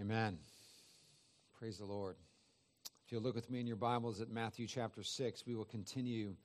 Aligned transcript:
Amen. 0.00 0.38
Praise 1.58 1.78
the 1.78 1.84
Lord. 1.84 2.14
If 3.04 3.10
you'll 3.10 3.20
look 3.20 3.34
with 3.34 3.50
me 3.50 3.58
in 3.58 3.66
your 3.66 3.74
Bibles 3.74 4.20
at 4.20 4.30
Matthew 4.30 4.68
chapter 4.68 5.02
6, 5.02 5.44
we 5.44 5.56
will 5.56 5.64
continue 5.64 6.36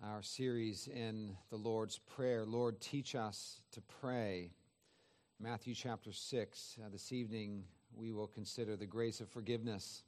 our 0.00 0.22
series 0.22 0.86
in 0.86 1.36
the 1.50 1.56
Lord's 1.56 1.98
Prayer. 1.98 2.44
Lord, 2.44 2.80
teach 2.80 3.16
us 3.16 3.62
to 3.72 3.80
pray. 4.00 4.52
Matthew 5.40 5.74
chapter 5.74 6.12
6. 6.12 6.78
Uh, 6.80 6.88
this 6.88 7.12
evening, 7.12 7.64
we 7.92 8.12
will 8.12 8.28
consider 8.28 8.76
the 8.76 8.86
grace 8.86 9.20
of 9.20 9.28
forgiveness. 9.28 10.04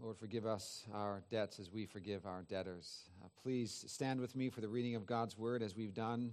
Lord, 0.00 0.16
forgive 0.16 0.46
us 0.46 0.86
our 0.94 1.22
debts 1.30 1.60
as 1.60 1.70
we 1.70 1.84
forgive 1.84 2.24
our 2.24 2.44
debtors. 2.48 3.10
Uh, 3.22 3.28
please 3.42 3.84
stand 3.88 4.22
with 4.22 4.34
me 4.34 4.48
for 4.48 4.62
the 4.62 4.68
reading 4.68 4.94
of 4.94 5.04
God's 5.04 5.36
word 5.36 5.62
as 5.62 5.76
we've 5.76 5.92
done 5.92 6.32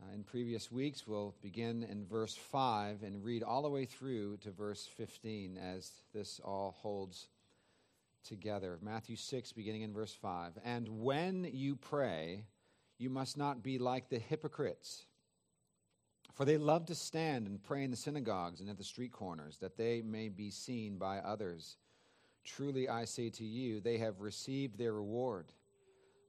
uh, 0.00 0.14
in 0.14 0.24
previous 0.24 0.70
weeks. 0.70 1.06
We'll 1.06 1.34
begin 1.42 1.82
in 1.84 2.06
verse 2.06 2.34
5 2.34 3.02
and 3.02 3.24
read 3.24 3.42
all 3.42 3.62
the 3.62 3.70
way 3.70 3.84
through 3.84 4.38
to 4.38 4.50
verse 4.50 4.88
15 4.96 5.58
as 5.58 5.90
this 6.14 6.40
all 6.44 6.76
holds 6.78 7.28
together. 8.24 8.78
Matthew 8.80 9.16
6, 9.16 9.52
beginning 9.52 9.82
in 9.82 9.92
verse 9.92 10.14
5. 10.14 10.52
And 10.64 10.88
when 10.88 11.48
you 11.52 11.76
pray, 11.76 12.44
you 12.98 13.10
must 13.10 13.36
not 13.36 13.62
be 13.62 13.78
like 13.78 14.08
the 14.08 14.18
hypocrites, 14.18 15.06
for 16.34 16.44
they 16.44 16.56
love 16.56 16.86
to 16.86 16.94
stand 16.94 17.46
and 17.46 17.62
pray 17.62 17.84
in 17.84 17.90
the 17.90 17.96
synagogues 17.96 18.60
and 18.60 18.70
at 18.70 18.78
the 18.78 18.84
street 18.84 19.12
corners, 19.12 19.58
that 19.58 19.76
they 19.76 20.02
may 20.02 20.28
be 20.28 20.50
seen 20.50 20.98
by 20.98 21.18
others. 21.18 21.76
Truly 22.44 22.88
I 22.88 23.04
say 23.04 23.28
to 23.30 23.44
you, 23.44 23.80
they 23.80 23.98
have 23.98 24.20
received 24.20 24.78
their 24.78 24.92
reward. 24.92 25.52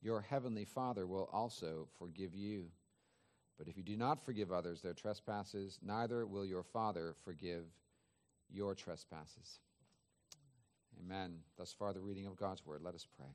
your 0.00 0.20
heavenly 0.20 0.64
Father 0.64 1.06
will 1.06 1.28
also 1.32 1.88
forgive 1.98 2.34
you. 2.34 2.66
But 3.58 3.66
if 3.66 3.76
you 3.76 3.82
do 3.82 3.96
not 3.96 4.24
forgive 4.24 4.52
others 4.52 4.80
their 4.80 4.94
trespasses, 4.94 5.78
neither 5.82 6.26
will 6.26 6.46
your 6.46 6.62
Father 6.62 7.14
forgive 7.24 7.64
your 8.50 8.74
trespasses. 8.74 9.60
Amen. 11.04 11.38
Thus 11.56 11.72
far, 11.72 11.92
the 11.92 12.00
reading 12.00 12.26
of 12.26 12.36
God's 12.36 12.64
word. 12.64 12.82
Let 12.82 12.94
us 12.94 13.06
pray. 13.16 13.26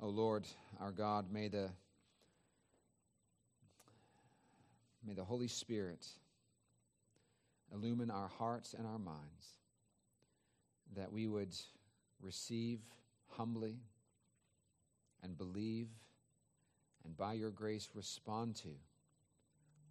O 0.00 0.08
Lord, 0.08 0.46
our 0.80 0.90
God, 0.90 1.30
may 1.30 1.48
the, 1.48 1.70
may 5.06 5.14
the 5.14 5.24
Holy 5.24 5.48
Spirit 5.48 6.06
illumine 7.72 8.10
our 8.10 8.28
hearts 8.28 8.74
and 8.76 8.86
our 8.86 8.98
minds, 8.98 9.58
that 10.96 11.12
we 11.12 11.26
would 11.26 11.54
receive 12.20 12.80
humbly 13.28 13.76
and 15.22 15.36
believe, 15.36 15.88
and 17.04 17.16
by 17.16 17.34
your 17.34 17.50
grace 17.50 17.88
respond 17.94 18.56
to 18.56 18.68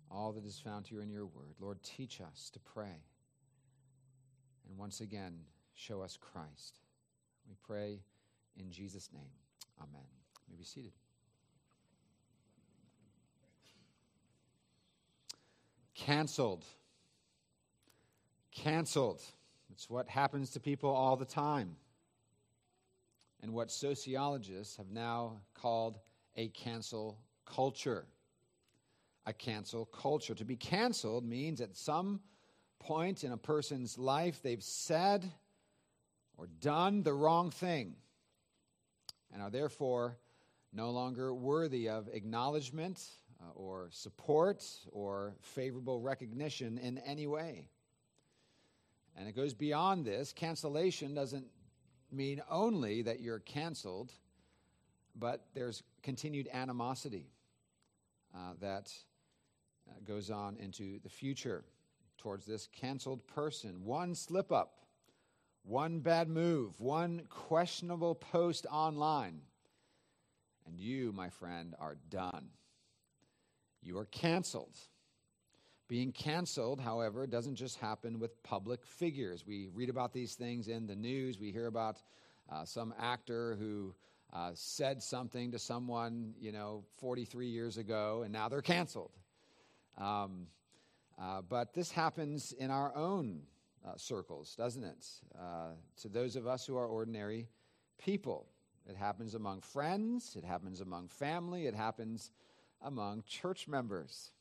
all 0.10 0.34
that 0.34 0.46
is 0.46 0.60
found 0.60 0.88
here 0.88 1.02
in 1.02 1.10
your 1.10 1.26
word. 1.26 1.56
Lord, 1.60 1.82
teach 1.84 2.20
us 2.22 2.50
to 2.54 2.60
pray. 2.60 3.06
And 4.68 4.78
once 4.78 5.02
again, 5.02 5.40
show 5.74 6.02
us 6.02 6.18
Christ. 6.20 6.80
We 7.48 7.56
pray 7.66 8.00
in 8.60 8.72
Jesus' 8.72 9.10
name. 9.14 9.32
Amen. 9.80 10.06
You 10.48 10.54
may 10.54 10.58
be 10.58 10.64
seated. 10.64 10.92
Canceled. 15.96 16.66
Canceled. 18.52 19.22
It's 19.72 19.90
what 19.90 20.10
happens 20.10 20.52
to 20.52 20.60
people 20.60 20.90
all 20.90 21.16
the 21.16 21.26
time 21.26 21.76
and 23.42 23.54
what 23.54 23.72
sociologists 23.72 24.78
have 24.78 24.92
now 24.92 25.42
called 25.54 26.00
a 26.36 26.48
cancel 26.50 27.18
culture. 27.46 28.06
A 29.26 29.34
cancel 29.34 29.86
culture. 29.86 30.34
To 30.36 30.46
be 30.46 30.56
canceled 30.56 31.26
means 31.26 31.62
at 31.62 31.76
some 31.76 32.22
point 32.80 33.24
in 33.24 33.32
a 33.32 33.38
person's 33.38 33.98
life 33.98 34.42
they've 34.42 34.64
said 34.64 35.32
or 36.38 36.48
done 36.60 37.04
the 37.04 37.14
wrong 37.14 37.52
thing 37.52 37.96
and 39.32 39.42
are 39.42 39.52
therefore 39.52 40.18
no 40.74 40.90
longer 40.90 41.34
worthy 41.34 41.90
of 41.90 42.08
acknowledgement 42.12 43.04
uh, 43.40 43.52
or 43.56 43.90
support 43.92 44.66
or 44.92 45.36
favorable 45.42 46.00
recognition 46.00 46.78
in 46.78 46.98
any 47.00 47.28
way. 47.28 47.68
And 49.16 49.28
it 49.28 49.36
goes 49.36 49.54
beyond 49.54 50.06
this. 50.06 50.32
Cancellation 50.34 51.14
doesn't 51.14 51.46
mean 52.12 52.42
only 52.50 53.02
that 53.04 53.20
you're 53.20 53.40
canceled, 53.40 54.14
but 55.16 55.46
there's 55.54 55.84
continued 56.04 56.50
animosity 56.54 57.32
uh, 58.36 58.54
that 58.60 58.92
uh, 59.90 59.94
goes 60.06 60.30
on 60.30 60.58
into 60.58 61.00
the 61.00 61.10
future 61.10 61.64
towards 62.18 62.46
this 62.46 62.68
canceled 62.72 63.26
person. 63.28 63.84
One 63.84 64.16
slip 64.16 64.52
up, 64.52 64.86
one 65.64 66.00
bad 66.00 66.30
move, 66.30 66.80
one 66.80 67.24
questionable 67.30 68.16
post 68.16 68.66
online, 68.72 69.42
and 70.68 70.80
you, 70.80 71.12
my 71.12 71.30
friend, 71.30 71.76
are 71.80 71.98
done. 72.10 72.50
You 73.82 73.98
are 73.98 74.06
canceled. 74.06 74.78
Being 75.92 76.14
canceled, 76.14 76.80
however, 76.80 77.28
doesn't 77.28 77.56
just 77.56 77.78
happen 77.78 78.18
with 78.18 78.42
public 78.44 78.86
figures. 78.86 79.46
We 79.46 79.68
read 79.74 79.90
about 79.90 80.14
these 80.14 80.36
things 80.36 80.70
in 80.70 80.88
the 80.88 80.96
news. 80.96 81.38
We 81.38 81.52
hear 81.52 81.68
about 81.68 82.02
uh, 82.50 82.64
some 82.64 82.94
actor 82.98 83.58
who 83.60 83.94
uh, 84.32 84.52
said 84.54 85.04
something 85.04 85.52
to 85.52 85.60
someone, 85.60 86.34
you 86.40 86.54
know, 86.54 86.86
43 87.00 87.48
years 87.48 87.78
ago, 87.78 88.22
and 88.24 88.32
now 88.32 88.48
they're 88.48 88.62
canceled. 88.62 89.12
Um, 89.98 90.48
uh, 91.22 91.42
but 91.42 91.74
this 91.74 91.92
happens 91.92 92.54
in 92.54 92.72
our 92.72 92.96
own 92.96 93.42
uh, 93.86 93.98
circles, 93.98 94.56
doesn't 94.56 94.86
it? 94.86 95.06
Uh, 95.38 95.72
to 96.04 96.08
those 96.08 96.38
of 96.38 96.48
us 96.48 96.66
who 96.66 96.78
are 96.78 96.88
ordinary 96.88 97.50
people. 97.98 98.48
It 98.90 98.96
happens 98.96 99.36
among 99.36 99.60
friends, 99.60 100.38
it 100.38 100.46
happens 100.46 100.80
among 100.80 101.10
family, 101.10 101.68
it 101.68 101.76
happens 101.76 102.32
among 102.82 103.24
church 103.28 103.68
members 103.68 104.32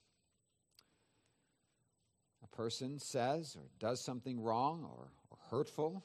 person 2.48 2.98
says 2.98 3.56
or 3.56 3.62
does 3.78 4.00
something 4.00 4.42
wrong 4.42 4.84
or, 4.84 5.08
or 5.30 5.38
hurtful, 5.50 6.04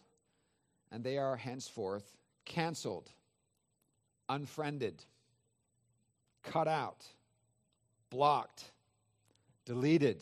and 0.91 1.03
they 1.03 1.17
are 1.17 1.35
henceforth 1.35 2.15
canceled, 2.45 3.11
unfriended, 4.29 5.03
cut 6.43 6.67
out, 6.67 7.05
blocked, 8.09 8.71
deleted, 9.65 10.21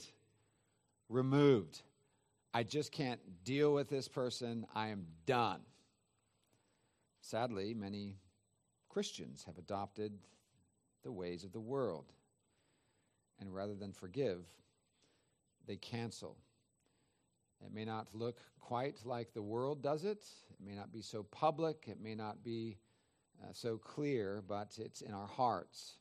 removed. 1.09 1.81
I 2.53 2.63
just 2.63 2.91
can't 2.91 3.19
deal 3.43 3.73
with 3.73 3.89
this 3.89 4.07
person. 4.07 4.65
I 4.73 4.89
am 4.89 5.05
done. 5.25 5.61
Sadly, 7.21 7.73
many 7.73 8.17
Christians 8.89 9.43
have 9.45 9.57
adopted 9.57 10.13
the 11.03 11.11
ways 11.11 11.43
of 11.43 11.51
the 11.51 11.59
world. 11.59 12.05
And 13.39 13.53
rather 13.53 13.73
than 13.73 13.91
forgive, 13.91 14.45
they 15.67 15.77
cancel. 15.77 16.37
It 17.65 17.73
may 17.73 17.85
not 17.85 18.07
look 18.13 18.39
quite 18.59 18.97
like 19.05 19.33
the 19.33 19.41
world 19.41 19.81
does 19.81 20.03
it. 20.03 20.25
It 20.49 20.65
may 20.65 20.75
not 20.75 20.91
be 20.91 21.01
so 21.01 21.23
public. 21.23 21.85
It 21.87 22.01
may 22.01 22.15
not 22.15 22.43
be 22.43 22.77
uh, 23.41 23.47
so 23.53 23.77
clear, 23.77 24.43
but 24.47 24.77
it's 24.77 25.01
in 25.01 25.13
our 25.13 25.27
hearts. 25.27 25.97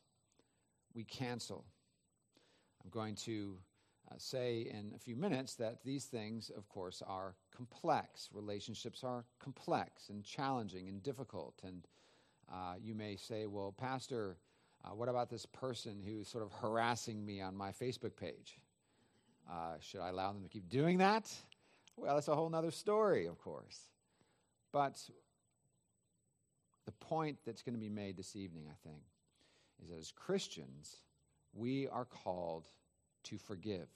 We 0.93 1.03
cancel. 1.03 1.65
I'm 2.83 2.89
going 2.89 3.15
to 3.15 3.57
uh, 4.11 4.15
say 4.17 4.67
in 4.69 4.91
a 4.95 4.99
few 4.99 5.15
minutes 5.15 5.55
that 5.55 5.83
these 5.83 6.05
things, 6.05 6.51
of 6.55 6.67
course, 6.67 7.01
are 7.05 7.35
complex. 7.55 8.29
Relationships 8.33 9.03
are 9.03 9.25
complex 9.39 10.09
and 10.09 10.23
challenging 10.23 10.89
and 10.89 11.01
difficult. 11.01 11.55
And 11.65 11.87
uh, 12.51 12.75
you 12.81 12.93
may 12.93 13.15
say, 13.15 13.47
well, 13.47 13.71
Pastor, 13.71 14.37
uh, 14.83 14.89
what 14.89 15.07
about 15.07 15.29
this 15.29 15.45
person 15.45 16.01
who's 16.05 16.27
sort 16.27 16.43
of 16.43 16.51
harassing 16.51 17.25
me 17.25 17.41
on 17.41 17.55
my 17.55 17.71
Facebook 17.71 18.17
page? 18.17 18.59
Uh, 19.49 19.75
should 19.79 19.99
I 20.01 20.09
allow 20.09 20.31
them 20.31 20.43
to 20.43 20.49
keep 20.49 20.69
doing 20.69 20.97
that? 20.99 21.31
Well, 21.97 22.15
that's 22.15 22.27
a 22.27 22.35
whole 22.35 22.53
other 22.55 22.71
story, 22.71 23.27
of 23.27 23.37
course. 23.39 23.79
But 24.71 24.99
the 26.85 26.91
point 26.91 27.37
that's 27.45 27.61
going 27.61 27.75
to 27.75 27.81
be 27.81 27.89
made 27.89 28.17
this 28.17 28.35
evening, 28.35 28.65
I 28.69 28.75
think, 28.87 29.03
is 29.81 29.89
that 29.89 29.97
as 29.99 30.11
Christians, 30.11 30.97
we 31.53 31.87
are 31.87 32.05
called 32.05 32.67
to 33.25 33.37
forgive. 33.37 33.87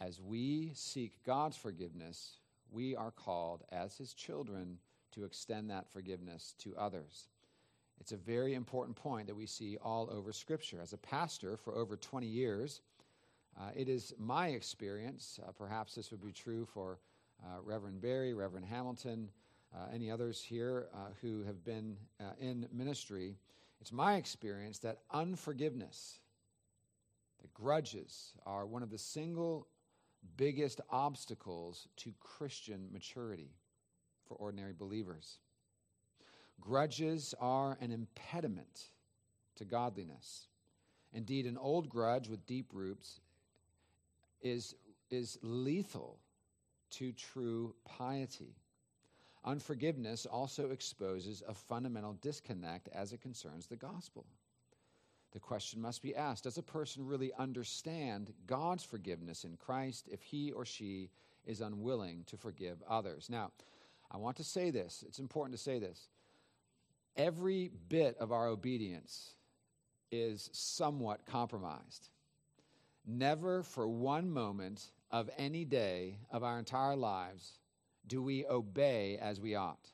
As 0.00 0.20
we 0.20 0.72
seek 0.74 1.22
God's 1.24 1.56
forgiveness, 1.56 2.38
we 2.70 2.96
are 2.96 3.12
called, 3.12 3.62
as 3.70 3.96
His 3.96 4.12
children, 4.12 4.78
to 5.12 5.24
extend 5.24 5.70
that 5.70 5.88
forgiveness 5.92 6.54
to 6.58 6.76
others. 6.76 7.28
It's 8.00 8.12
a 8.12 8.16
very 8.16 8.54
important 8.54 8.96
point 8.96 9.28
that 9.28 9.36
we 9.36 9.46
see 9.46 9.78
all 9.80 10.10
over 10.10 10.32
Scripture. 10.32 10.80
As 10.82 10.92
a 10.92 10.98
pastor 10.98 11.56
for 11.56 11.76
over 11.76 11.96
20 11.96 12.26
years, 12.26 12.80
uh, 13.58 13.70
it 13.74 13.88
is 13.88 14.12
my 14.18 14.48
experience, 14.48 15.38
uh, 15.46 15.52
perhaps 15.52 15.94
this 15.94 16.10
would 16.10 16.24
be 16.24 16.32
true 16.32 16.66
for 16.66 16.98
uh, 17.44 17.60
Reverend 17.62 18.00
Barry, 18.00 18.34
Reverend 18.34 18.66
Hamilton, 18.66 19.28
uh, 19.74 19.86
any 19.92 20.10
others 20.10 20.42
here 20.42 20.86
uh, 20.94 21.08
who 21.20 21.42
have 21.44 21.64
been 21.64 21.96
uh, 22.20 22.32
in 22.40 22.66
ministry. 22.72 23.36
It's 23.80 23.92
my 23.92 24.16
experience 24.16 24.78
that 24.80 24.98
unforgiveness, 25.10 26.20
that 27.42 27.52
grudges, 27.54 28.32
are 28.46 28.66
one 28.66 28.82
of 28.82 28.90
the 28.90 28.98
single 28.98 29.68
biggest 30.36 30.80
obstacles 30.90 31.88
to 31.96 32.12
Christian 32.20 32.88
maturity 32.92 33.50
for 34.26 34.34
ordinary 34.36 34.72
believers. 34.72 35.38
Grudges 36.60 37.34
are 37.40 37.76
an 37.80 37.90
impediment 37.90 38.90
to 39.56 39.64
godliness. 39.64 40.48
Indeed, 41.12 41.46
an 41.46 41.58
old 41.58 41.88
grudge 41.88 42.28
with 42.28 42.46
deep 42.46 42.70
roots 42.72 43.20
is, 44.44 44.76
is 45.10 45.38
lethal 45.42 46.20
to 46.90 47.10
true 47.12 47.74
piety. 47.84 48.54
Unforgiveness 49.44 50.26
also 50.26 50.70
exposes 50.70 51.42
a 51.48 51.54
fundamental 51.54 52.12
disconnect 52.22 52.88
as 52.94 53.12
it 53.12 53.20
concerns 53.20 53.66
the 53.66 53.76
gospel. 53.76 54.24
The 55.32 55.40
question 55.40 55.82
must 55.82 56.00
be 56.00 56.14
asked 56.14 56.44
Does 56.44 56.58
a 56.58 56.62
person 56.62 57.04
really 57.04 57.32
understand 57.38 58.32
God's 58.46 58.84
forgiveness 58.84 59.44
in 59.44 59.56
Christ 59.56 60.08
if 60.10 60.22
he 60.22 60.52
or 60.52 60.64
she 60.64 61.10
is 61.44 61.60
unwilling 61.60 62.22
to 62.28 62.36
forgive 62.36 62.82
others? 62.88 63.28
Now, 63.28 63.50
I 64.10 64.16
want 64.18 64.36
to 64.36 64.44
say 64.44 64.70
this, 64.70 65.04
it's 65.06 65.18
important 65.18 65.56
to 65.56 65.62
say 65.62 65.80
this. 65.80 66.08
Every 67.16 67.70
bit 67.88 68.16
of 68.18 68.30
our 68.30 68.46
obedience 68.46 69.34
is 70.12 70.50
somewhat 70.52 71.26
compromised. 71.26 72.10
Never 73.06 73.62
for 73.62 73.86
one 73.86 74.30
moment 74.30 74.90
of 75.10 75.30
any 75.36 75.64
day 75.64 76.18
of 76.30 76.42
our 76.42 76.58
entire 76.58 76.96
lives 76.96 77.58
do 78.06 78.22
we 78.22 78.46
obey 78.46 79.18
as 79.18 79.40
we 79.40 79.54
ought. 79.54 79.90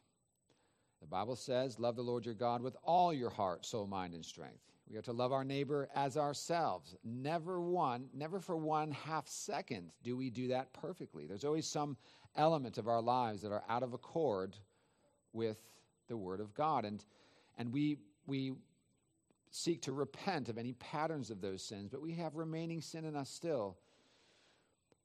The 1.00 1.06
Bible 1.06 1.36
says, 1.36 1.78
Love 1.78 1.96
the 1.96 2.02
Lord 2.02 2.24
your 2.24 2.34
God 2.34 2.62
with 2.62 2.76
all 2.84 3.12
your 3.12 3.30
heart, 3.30 3.64
soul, 3.64 3.86
mind, 3.86 4.14
and 4.14 4.24
strength. 4.24 4.70
We 4.88 4.96
are 4.96 5.02
to 5.02 5.12
love 5.12 5.32
our 5.32 5.44
neighbor 5.44 5.88
as 5.94 6.16
ourselves. 6.16 6.96
Never 7.04 7.60
one, 7.60 8.08
never 8.12 8.40
for 8.40 8.56
one 8.56 8.90
half 8.90 9.28
second 9.28 9.92
do 10.02 10.16
we 10.16 10.30
do 10.30 10.48
that 10.48 10.72
perfectly. 10.72 11.26
There's 11.26 11.44
always 11.44 11.66
some 11.66 11.96
element 12.36 12.76
of 12.76 12.88
our 12.88 13.00
lives 13.00 13.42
that 13.42 13.52
are 13.52 13.64
out 13.68 13.82
of 13.82 13.92
accord 13.92 14.56
with 15.32 15.58
the 16.08 16.16
Word 16.16 16.40
of 16.40 16.54
God. 16.54 16.84
And, 16.84 17.04
and 17.56 17.72
we, 17.72 17.98
we 18.26 18.52
seek 19.50 19.82
to 19.82 19.92
repent 19.92 20.48
of 20.48 20.58
any 20.58 20.72
patterns 20.74 21.30
of 21.30 21.40
those 21.40 21.62
sins, 21.62 21.88
but 21.90 22.00
we 22.00 22.12
have 22.12 22.36
remaining 22.36 22.80
sin 22.80 23.04
in 23.04 23.16
us 23.16 23.28
still. 23.28 23.76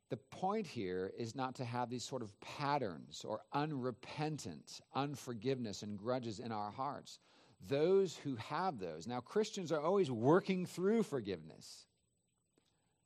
The 0.09 0.17
point 0.17 0.67
here 0.67 1.11
is 1.17 1.35
not 1.35 1.55
to 1.55 1.65
have 1.65 1.89
these 1.89 2.03
sort 2.03 2.21
of 2.21 2.39
patterns 2.39 3.25
or 3.27 3.41
unrepentant 3.53 4.81
unforgiveness 4.93 5.81
and 5.81 5.97
grudges 5.97 6.39
in 6.39 6.51
our 6.51 6.69
hearts. 6.69 7.19
Those 7.67 8.15
who 8.15 8.35
have 8.35 8.77
those. 8.79 9.07
Now, 9.07 9.19
Christians 9.19 9.71
are 9.71 9.81
always 9.81 10.11
working 10.11 10.67
through 10.67 11.03
forgiveness. 11.03 11.87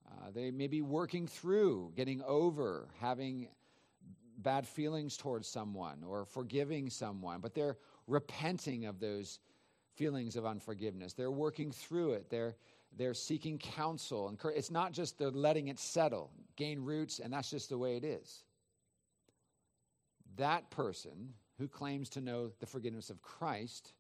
Uh, 0.06 0.32
they 0.34 0.52
may 0.52 0.68
be 0.68 0.82
working 0.82 1.26
through 1.26 1.94
getting 1.96 2.22
over 2.24 2.90
having 3.00 3.48
bad 4.40 4.68
feelings 4.68 5.16
towards 5.16 5.48
someone 5.48 6.04
or 6.04 6.26
forgiving 6.26 6.90
someone, 6.90 7.40
but 7.40 7.54
they're 7.54 7.78
repenting 8.08 8.86
of 8.86 9.00
those 9.00 9.40
feelings 10.00 10.38
of 10.38 10.46
unforgiveness. 10.46 11.12
They're 11.12 11.30
working 11.30 11.72
through 11.72 12.14
it. 12.14 12.30
They're, 12.30 12.56
they're 12.98 13.14
seeking 13.14 13.58
counsel. 13.58 14.30
And 14.30 14.40
it's 14.56 14.72
not 14.72 14.94
just 14.94 15.20
they're 15.20 15.30
letting 15.30 15.68
it 15.68 15.78
settle, 15.78 16.32
gain 16.56 16.80
roots, 16.80 17.20
and 17.20 17.34
that's 17.34 17.50
just 17.52 17.68
the 17.68 17.78
way 17.78 17.98
it 17.98 18.06
is. 18.06 18.44
That 20.38 20.70
person 20.72 21.34
who 21.58 21.68
claims 21.68 22.08
to 22.12 22.22
know 22.22 22.50
the 22.62 22.66
forgiveness 22.66 23.10
of 23.10 23.22
Christ, 23.22 23.92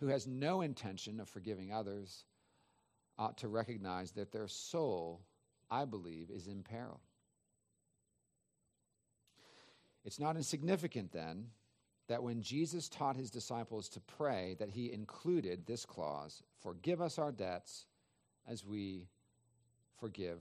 who 0.00 0.08
has 0.08 0.26
no 0.26 0.62
intention 0.62 1.20
of 1.20 1.28
forgiving 1.28 1.72
others, 1.72 2.24
ought 3.16 3.38
to 3.38 3.46
recognize 3.48 4.10
that 4.12 4.32
their 4.32 4.48
soul, 4.48 5.22
I 5.70 5.84
believe, 5.84 6.28
is 6.28 6.48
in 6.48 6.64
peril. 6.64 7.00
It's 10.04 10.18
not 10.18 10.34
insignificant 10.34 11.12
then 11.12 11.46
that 12.08 12.22
when 12.22 12.42
Jesus 12.42 12.88
taught 12.88 13.16
his 13.16 13.30
disciples 13.30 13.88
to 13.90 14.00
pray 14.00 14.56
that 14.58 14.70
he 14.70 14.92
included 14.92 15.66
this 15.66 15.86
clause, 15.86 16.42
forgive 16.60 17.00
us 17.00 17.18
our 17.18 17.32
debts 17.32 17.86
as 18.46 18.64
we 18.64 19.08
forgive 19.98 20.40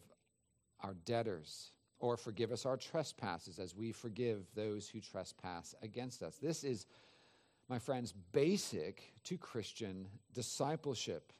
our 0.82 0.96
debtors 1.06 1.72
or 2.00 2.18
forgive 2.18 2.52
us 2.52 2.66
our 2.66 2.76
trespasses 2.76 3.60
as 3.60 3.76
we 3.76 3.92
forgive 3.94 4.46
those 4.56 4.90
who 4.90 5.00
trespass 5.00 5.74
against 5.82 6.22
us. 6.22 6.38
This 6.38 6.66
is 6.66 6.86
my 7.70 7.80
friends 7.80 8.14
basic 8.34 9.14
to 9.24 9.38
Christian 9.38 10.08
discipleship. 10.34 11.32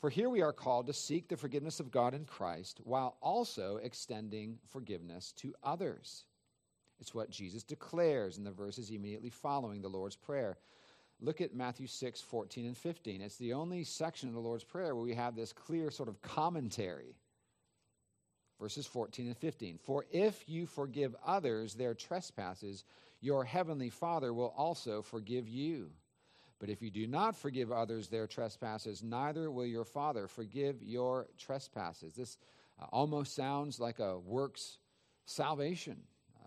For 0.00 0.08
here 0.08 0.30
we 0.30 0.40
are 0.40 0.52
called 0.52 0.86
to 0.86 0.92
seek 0.92 1.28
the 1.28 1.36
forgiveness 1.36 1.78
of 1.78 1.90
God 1.90 2.14
in 2.14 2.24
Christ 2.24 2.80
while 2.84 3.16
also 3.20 3.76
extending 3.82 4.58
forgiveness 4.70 5.32
to 5.38 5.54
others. 5.62 6.24
It's 7.00 7.14
what 7.14 7.30
Jesus 7.30 7.62
declares 7.62 8.38
in 8.38 8.44
the 8.44 8.50
verses 8.50 8.90
immediately 8.90 9.30
following 9.30 9.82
the 9.82 9.88
Lord's 9.88 10.16
Prayer. 10.16 10.56
Look 11.20 11.40
at 11.40 11.54
Matthew 11.54 11.86
6, 11.86 12.20
14 12.20 12.66
and 12.66 12.76
15. 12.76 13.20
It's 13.20 13.36
the 13.36 13.52
only 13.52 13.84
section 13.84 14.28
of 14.28 14.34
the 14.34 14.40
Lord's 14.40 14.64
Prayer 14.64 14.94
where 14.94 15.04
we 15.04 15.14
have 15.14 15.34
this 15.34 15.52
clear 15.52 15.90
sort 15.90 16.08
of 16.08 16.20
commentary. 16.22 17.16
Verses 18.60 18.86
14 18.86 19.26
and 19.26 19.36
15. 19.36 19.78
For 19.78 20.06
if 20.10 20.48
you 20.48 20.66
forgive 20.66 21.14
others 21.24 21.74
their 21.74 21.94
trespasses, 21.94 22.84
your 23.20 23.44
heavenly 23.44 23.90
Father 23.90 24.32
will 24.32 24.54
also 24.56 25.02
forgive 25.02 25.48
you. 25.48 25.90
But 26.58 26.70
if 26.70 26.80
you 26.80 26.90
do 26.90 27.06
not 27.06 27.36
forgive 27.36 27.70
others 27.70 28.08
their 28.08 28.26
trespasses, 28.26 29.02
neither 29.02 29.50
will 29.50 29.66
your 29.66 29.84
Father 29.84 30.26
forgive 30.26 30.82
your 30.82 31.28
trespasses. 31.36 32.14
This 32.14 32.38
uh, 32.80 32.86
almost 32.90 33.34
sounds 33.34 33.78
like 33.78 33.98
a 33.98 34.18
works 34.18 34.78
salvation 35.26 35.98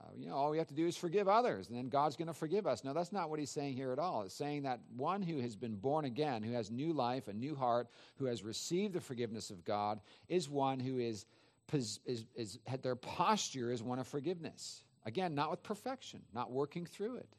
Uh, 0.10 0.16
you 0.18 0.28
know, 0.28 0.34
all 0.34 0.50
we 0.50 0.58
have 0.58 0.68
to 0.68 0.74
do 0.74 0.88
is 0.88 0.98
forgive 0.98 1.28
others, 1.28 1.68
and 1.68 1.78
then 1.78 1.90
God's 1.90 2.16
going 2.16 2.28
to 2.28 2.34
forgive 2.34 2.68
us. 2.68 2.84
No, 2.84 2.94
that's 2.94 3.12
not 3.12 3.30
what 3.30 3.40
he's 3.40 3.50
saying 3.50 3.76
here 3.76 3.92
at 3.92 4.00
all. 4.00 4.24
It's 4.24 4.34
saying 4.34 4.64
that 4.64 4.80
one 4.96 5.22
who 5.22 5.40
has 5.40 5.56
been 5.56 5.76
born 5.76 6.06
again, 6.06 6.44
who 6.44 6.54
has 6.54 6.72
new 6.72 6.94
life, 6.94 7.28
a 7.28 7.34
new 7.34 7.56
heart, 7.56 7.88
who 8.18 8.26
has 8.26 8.44
received 8.44 8.94
the 8.94 9.02
forgiveness 9.02 9.50
of 9.50 9.64
God, 9.64 10.00
is 10.28 10.50
one 10.50 10.80
who 10.80 11.00
is, 11.00 11.26
is, 11.74 12.00
is, 12.06 12.26
is 12.36 12.60
their 12.82 12.96
posture 12.96 13.72
is 13.72 13.84
one 13.84 14.00
of 14.00 14.08
forgiveness. 14.08 14.84
Again, 15.06 15.36
not 15.36 15.52
with 15.52 15.64
perfection, 15.64 16.22
not 16.34 16.52
working 16.52 16.86
through 16.86 17.18
it. 17.18 17.30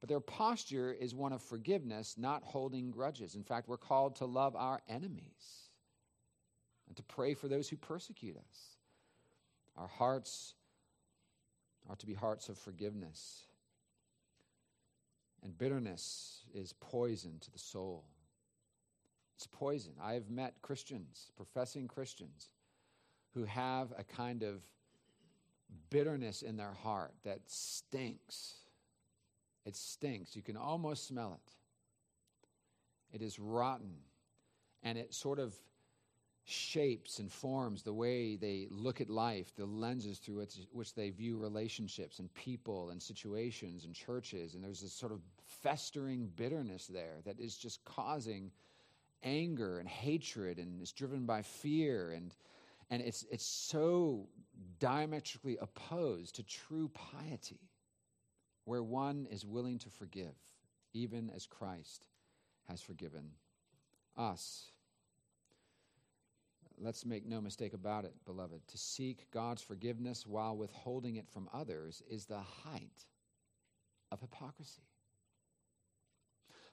But 0.00 0.08
their 0.08 0.20
posture 0.20 0.92
is 0.92 1.14
one 1.14 1.32
of 1.32 1.42
forgiveness, 1.42 2.14
not 2.16 2.42
holding 2.44 2.90
grudges. 2.90 3.34
In 3.34 3.42
fact, 3.42 3.68
we're 3.68 3.76
called 3.76 4.16
to 4.16 4.26
love 4.26 4.54
our 4.54 4.80
enemies 4.88 5.70
and 6.86 6.96
to 6.96 7.02
pray 7.02 7.34
for 7.34 7.48
those 7.48 7.68
who 7.68 7.76
persecute 7.76 8.36
us. 8.36 8.76
Our 9.76 9.88
hearts 9.88 10.54
are 11.88 11.96
to 11.96 12.06
be 12.06 12.14
hearts 12.14 12.48
of 12.48 12.58
forgiveness. 12.58 13.44
And 15.42 15.56
bitterness 15.56 16.44
is 16.52 16.74
poison 16.80 17.38
to 17.40 17.50
the 17.50 17.58
soul. 17.58 18.04
It's 19.36 19.46
poison. 19.46 19.92
I 20.02 20.14
have 20.14 20.28
met 20.28 20.54
Christians, 20.62 21.30
professing 21.36 21.86
Christians, 21.86 22.50
who 23.34 23.44
have 23.44 23.92
a 23.96 24.02
kind 24.02 24.42
of 24.42 24.62
bitterness 25.90 26.42
in 26.42 26.56
their 26.56 26.72
heart 26.72 27.14
that 27.24 27.40
stinks. 27.46 28.54
It 29.64 29.76
stinks. 29.76 30.34
You 30.34 30.42
can 30.42 30.56
almost 30.56 31.06
smell 31.06 31.38
it. 31.44 31.52
It 33.14 33.22
is 33.22 33.38
rotten. 33.38 33.94
And 34.82 34.98
it 34.98 35.14
sort 35.14 35.38
of 35.38 35.54
shapes 36.48 37.18
and 37.18 37.30
forms 37.30 37.82
the 37.82 37.92
way 37.92 38.36
they 38.36 38.68
look 38.70 39.02
at 39.02 39.10
life, 39.10 39.54
the 39.54 39.66
lenses 39.66 40.18
through 40.18 40.36
which, 40.36 40.56
which 40.72 40.94
they 40.94 41.10
view 41.10 41.36
relationships 41.36 42.20
and 42.20 42.32
people 42.32 42.88
and 42.88 43.02
situations 43.02 43.84
and 43.84 43.94
churches. 43.94 44.54
And 44.54 44.64
there's 44.64 44.80
this 44.80 44.94
sort 44.94 45.12
of 45.12 45.20
festering 45.44 46.30
bitterness 46.36 46.86
there 46.86 47.18
that 47.26 47.38
is 47.38 47.58
just 47.58 47.84
causing 47.84 48.50
anger 49.22 49.78
and 49.78 49.88
hatred 49.88 50.58
and 50.58 50.80
is 50.80 50.92
driven 50.92 51.26
by 51.26 51.42
fear 51.42 52.12
and 52.12 52.34
and 52.90 53.02
it's 53.02 53.26
it's 53.30 53.44
so 53.44 54.28
diametrically 54.78 55.58
opposed 55.60 56.36
to 56.36 56.44
true 56.44 56.88
piety 56.94 57.60
where 58.64 58.82
one 58.82 59.26
is 59.30 59.44
willing 59.44 59.76
to 59.76 59.90
forgive 59.90 60.36
even 60.94 61.30
as 61.34 61.46
Christ 61.46 62.06
has 62.68 62.80
forgiven 62.80 63.32
us 64.16 64.70
let's 66.80 67.04
make 67.04 67.26
no 67.26 67.40
mistake 67.40 67.74
about 67.74 68.04
it, 68.04 68.14
beloved. 68.24 68.66
To 68.68 68.78
seek 68.78 69.30
God's 69.30 69.62
forgiveness 69.62 70.26
while 70.26 70.56
withholding 70.56 71.16
it 71.16 71.28
from 71.28 71.48
others 71.52 72.02
is 72.08 72.26
the 72.26 72.40
height 72.40 73.06
of 74.10 74.20
hypocrisy. 74.20 74.82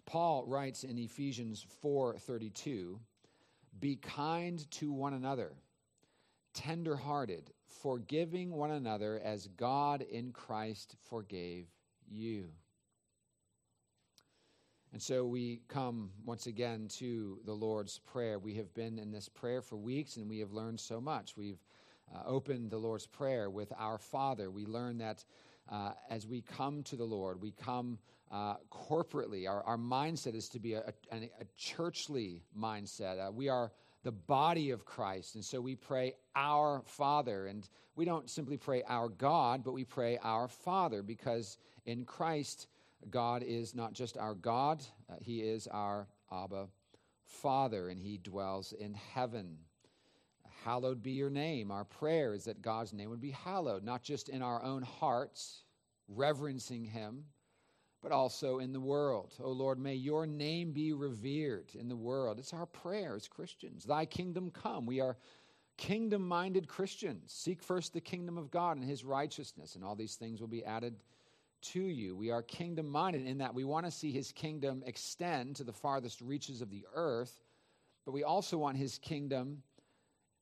Paul 0.05 0.45
writes 0.45 0.83
in 0.83 0.97
Ephesians 0.97 1.65
4:32, 1.81 2.99
"Be 3.79 3.95
kind 3.95 4.69
to 4.71 4.91
one 4.91 5.13
another, 5.13 5.57
tender-hearted, 6.53 7.53
forgiving 7.65 8.51
one 8.51 8.71
another 8.71 9.19
as 9.19 9.47
God 9.47 10.01
in 10.01 10.31
Christ 10.31 10.95
forgave 11.01 11.67
you." 12.07 12.53
And 14.95 15.03
so 15.03 15.25
we 15.25 15.59
come 15.67 16.09
once 16.23 16.47
again 16.47 16.87
to 16.99 17.37
the 17.43 17.51
Lord's 17.51 17.99
Prayer. 17.99 18.39
We 18.39 18.53
have 18.53 18.73
been 18.73 18.97
in 18.97 19.11
this 19.11 19.27
prayer 19.27 19.61
for 19.61 19.75
weeks 19.75 20.15
and 20.15 20.29
we 20.29 20.39
have 20.39 20.53
learned 20.53 20.79
so 20.79 21.01
much. 21.01 21.35
We've 21.35 21.59
uh, 22.15 22.21
opened 22.25 22.71
the 22.71 22.77
Lord's 22.77 23.05
Prayer 23.05 23.49
with 23.49 23.73
Our 23.77 23.97
Father. 23.97 24.49
We 24.49 24.65
learn 24.65 24.97
that 24.99 25.25
uh, 25.69 25.91
as 26.09 26.25
we 26.25 26.43
come 26.43 26.81
to 26.83 26.95
the 26.95 27.03
Lord, 27.03 27.41
we 27.41 27.51
come 27.51 27.99
uh, 28.31 28.53
corporately. 28.71 29.49
Our, 29.49 29.61
our 29.63 29.77
mindset 29.77 30.33
is 30.33 30.47
to 30.47 30.59
be 30.59 30.75
a, 30.75 30.93
a, 31.11 31.17
a 31.17 31.45
churchly 31.57 32.43
mindset. 32.57 33.19
Uh, 33.19 33.33
we 33.33 33.49
are 33.49 33.73
the 34.03 34.13
body 34.13 34.69
of 34.69 34.85
Christ. 34.85 35.35
And 35.35 35.43
so 35.43 35.59
we 35.59 35.75
pray 35.75 36.13
our 36.37 36.83
Father. 36.85 37.47
And 37.47 37.67
we 37.97 38.05
don't 38.05 38.29
simply 38.29 38.55
pray 38.55 38.81
our 38.87 39.09
God, 39.09 39.61
but 39.61 39.73
we 39.73 39.83
pray 39.83 40.19
our 40.23 40.47
Father 40.47 41.03
because 41.03 41.57
in 41.85 42.05
Christ, 42.05 42.67
God 43.09 43.43
is 43.43 43.75
not 43.75 43.93
just 43.93 44.17
our 44.17 44.33
God, 44.33 44.83
uh, 45.09 45.15
He 45.21 45.41
is 45.41 45.67
our 45.67 46.07
Abba 46.31 46.67
Father, 47.23 47.89
and 47.89 47.99
He 47.99 48.17
dwells 48.17 48.73
in 48.73 48.93
heaven. 48.93 49.57
Hallowed 50.63 51.03
be 51.03 51.11
your 51.11 51.29
name. 51.29 51.69
Our 51.71 51.85
prayer 51.85 52.33
is 52.33 52.45
that 52.45 52.61
God's 52.61 52.93
name 52.93 53.09
would 53.09 53.21
be 53.21 53.31
hallowed, 53.31 53.83
not 53.83 54.03
just 54.03 54.29
in 54.29 54.41
our 54.41 54.63
own 54.63 54.81
hearts, 54.81 55.63
reverencing 56.07 56.85
Him, 56.85 57.25
but 58.01 58.11
also 58.11 58.59
in 58.59 58.73
the 58.73 58.79
world. 58.79 59.33
Oh 59.43 59.51
Lord, 59.51 59.79
may 59.79 59.95
your 59.95 60.25
name 60.25 60.71
be 60.71 60.93
revered 60.93 61.71
in 61.73 61.89
the 61.89 61.95
world. 61.95 62.39
It's 62.39 62.53
our 62.53 62.67
prayer 62.67 63.15
as 63.15 63.27
Christians. 63.27 63.83
Thy 63.83 64.05
kingdom 64.05 64.51
come. 64.51 64.85
We 64.85 64.99
are 65.01 65.17
kingdom 65.77 66.27
minded 66.27 66.67
Christians. 66.67 67.33
Seek 67.33 67.61
first 67.61 67.93
the 67.93 68.01
kingdom 68.01 68.37
of 68.37 68.51
God 68.51 68.77
and 68.77 68.85
His 68.85 69.03
righteousness, 69.03 69.75
and 69.75 69.83
all 69.83 69.95
these 69.95 70.15
things 70.15 70.39
will 70.39 70.47
be 70.47 70.63
added 70.63 70.95
to 71.73 71.81
you. 71.81 72.15
We 72.15 72.31
are 72.31 72.41
kingdom 72.41 72.87
minded 72.87 73.25
in 73.25 73.37
that 73.39 73.53
we 73.53 73.63
want 73.63 73.85
to 73.85 73.91
see 73.91 74.11
his 74.11 74.31
kingdom 74.31 74.83
extend 74.85 75.55
to 75.57 75.63
the 75.63 75.73
farthest 75.73 76.21
reaches 76.21 76.61
of 76.61 76.69
the 76.69 76.85
earth, 76.93 77.43
but 78.05 78.11
we 78.11 78.23
also 78.23 78.57
want 78.57 78.77
his 78.77 78.97
kingdom 78.97 79.63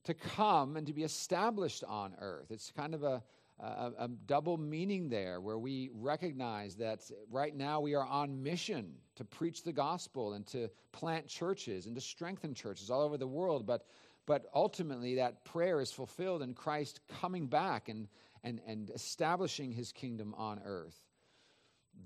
to 0.03 0.13
come 0.13 0.75
and 0.75 0.85
to 0.87 0.93
be 0.93 1.03
established 1.03 1.83
on 1.87 2.13
earth. 2.19 2.51
It's 2.51 2.71
kind 2.71 2.93
of 2.93 3.03
a, 3.03 3.23
a, 3.59 3.91
a, 3.99 4.07
double 4.25 4.57
meaning 4.57 5.07
there 5.07 5.39
where 5.39 5.57
we 5.57 5.89
recognize 5.93 6.75
that 6.75 7.09
right 7.31 7.55
now 7.55 7.79
we 7.79 7.95
are 7.95 8.05
on 8.05 8.43
mission 8.43 8.93
to 9.15 9.23
preach 9.23 9.63
the 9.63 9.71
gospel 9.71 10.33
and 10.33 10.45
to 10.47 10.69
plant 10.91 11.27
churches 11.27 11.85
and 11.85 11.95
to 11.95 12.01
strengthen 12.01 12.53
churches 12.53 12.89
all 12.89 13.01
over 13.01 13.17
the 13.17 13.27
world. 13.27 13.65
But, 13.65 13.85
but 14.25 14.47
ultimately, 14.53 15.15
that 15.15 15.45
prayer 15.45 15.79
is 15.79 15.91
fulfilled 15.91 16.41
in 16.41 16.53
Christ 16.53 16.99
coming 17.21 17.47
back 17.47 17.87
and, 17.87 18.07
and, 18.43 18.59
and 18.67 18.89
establishing 18.89 19.71
his 19.71 19.93
kingdom 19.93 20.33
on 20.37 20.59
earth. 20.65 20.99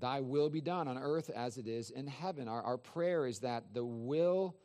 Thy 0.00 0.20
will 0.20 0.48
be 0.48 0.60
done 0.60 0.88
on 0.88 0.98
earth 0.98 1.30
as 1.30 1.58
it 1.58 1.66
is 1.66 1.90
in 1.90 2.06
heaven. 2.06 2.48
Our, 2.48 2.62
our 2.62 2.78
prayer 2.78 3.26
is 3.26 3.40
that 3.40 3.74
the 3.74 3.84
will 3.84 4.56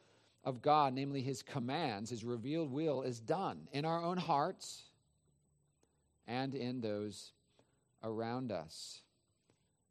of 0.44 0.62
God, 0.62 0.94
namely 0.94 1.22
his 1.22 1.42
commands, 1.42 2.10
his 2.10 2.24
revealed 2.24 2.72
will, 2.72 3.02
is 3.02 3.20
done 3.20 3.68
in 3.72 3.86
our 3.86 4.04
own 4.04 4.18
hearts 4.18 4.84
and 6.28 6.54
in 6.54 6.82
those 6.82 7.32
around 8.04 8.52
us 8.52 9.02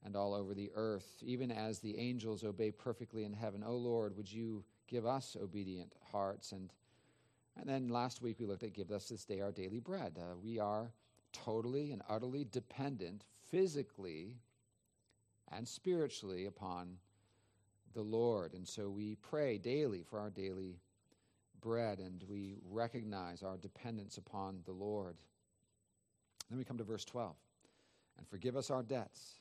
and 0.04 0.16
all 0.16 0.34
over 0.34 0.54
the 0.54 0.70
earth, 0.74 1.22
even 1.22 1.50
as 1.50 1.78
the 1.78 1.98
angels 1.98 2.44
obey 2.44 2.70
perfectly 2.70 3.24
in 3.24 3.32
heaven. 3.32 3.62
O 3.64 3.70
oh 3.70 3.76
Lord, 3.76 4.16
would 4.16 4.30
you 4.30 4.64
give 4.88 5.06
us 5.06 5.36
obedient 5.40 5.92
hearts? 6.10 6.52
And, 6.52 6.70
and 7.56 7.68
then 7.68 7.88
last 7.88 8.20
week 8.20 8.38
we 8.38 8.46
looked 8.46 8.64
at 8.64 8.72
give 8.72 8.90
us 8.90 9.08
this 9.08 9.24
day 9.24 9.40
our 9.40 9.52
daily 9.52 9.80
bread. 9.80 10.18
Uh, 10.18 10.36
we 10.42 10.58
are 10.58 10.92
totally 11.32 11.92
and 11.92 12.02
utterly 12.08 12.44
dependent 12.44 13.24
physically 13.50 14.36
and 15.54 15.66
spiritually 15.66 16.46
upon 16.46 16.96
the 17.94 18.02
Lord. 18.02 18.54
And 18.54 18.66
so 18.66 18.88
we 18.88 19.16
pray 19.16 19.58
daily 19.58 20.02
for 20.02 20.18
our 20.18 20.30
daily 20.30 20.78
bread 21.60 21.98
and 21.98 22.24
we 22.28 22.56
recognize 22.70 23.42
our 23.42 23.56
dependence 23.56 24.16
upon 24.16 24.60
the 24.64 24.72
Lord. 24.72 25.16
Then 26.50 26.58
we 26.58 26.64
come 26.64 26.78
to 26.78 26.84
verse 26.84 27.04
12. 27.04 27.34
And 28.18 28.28
forgive 28.28 28.56
us 28.56 28.70
our 28.70 28.82
debts 28.82 29.40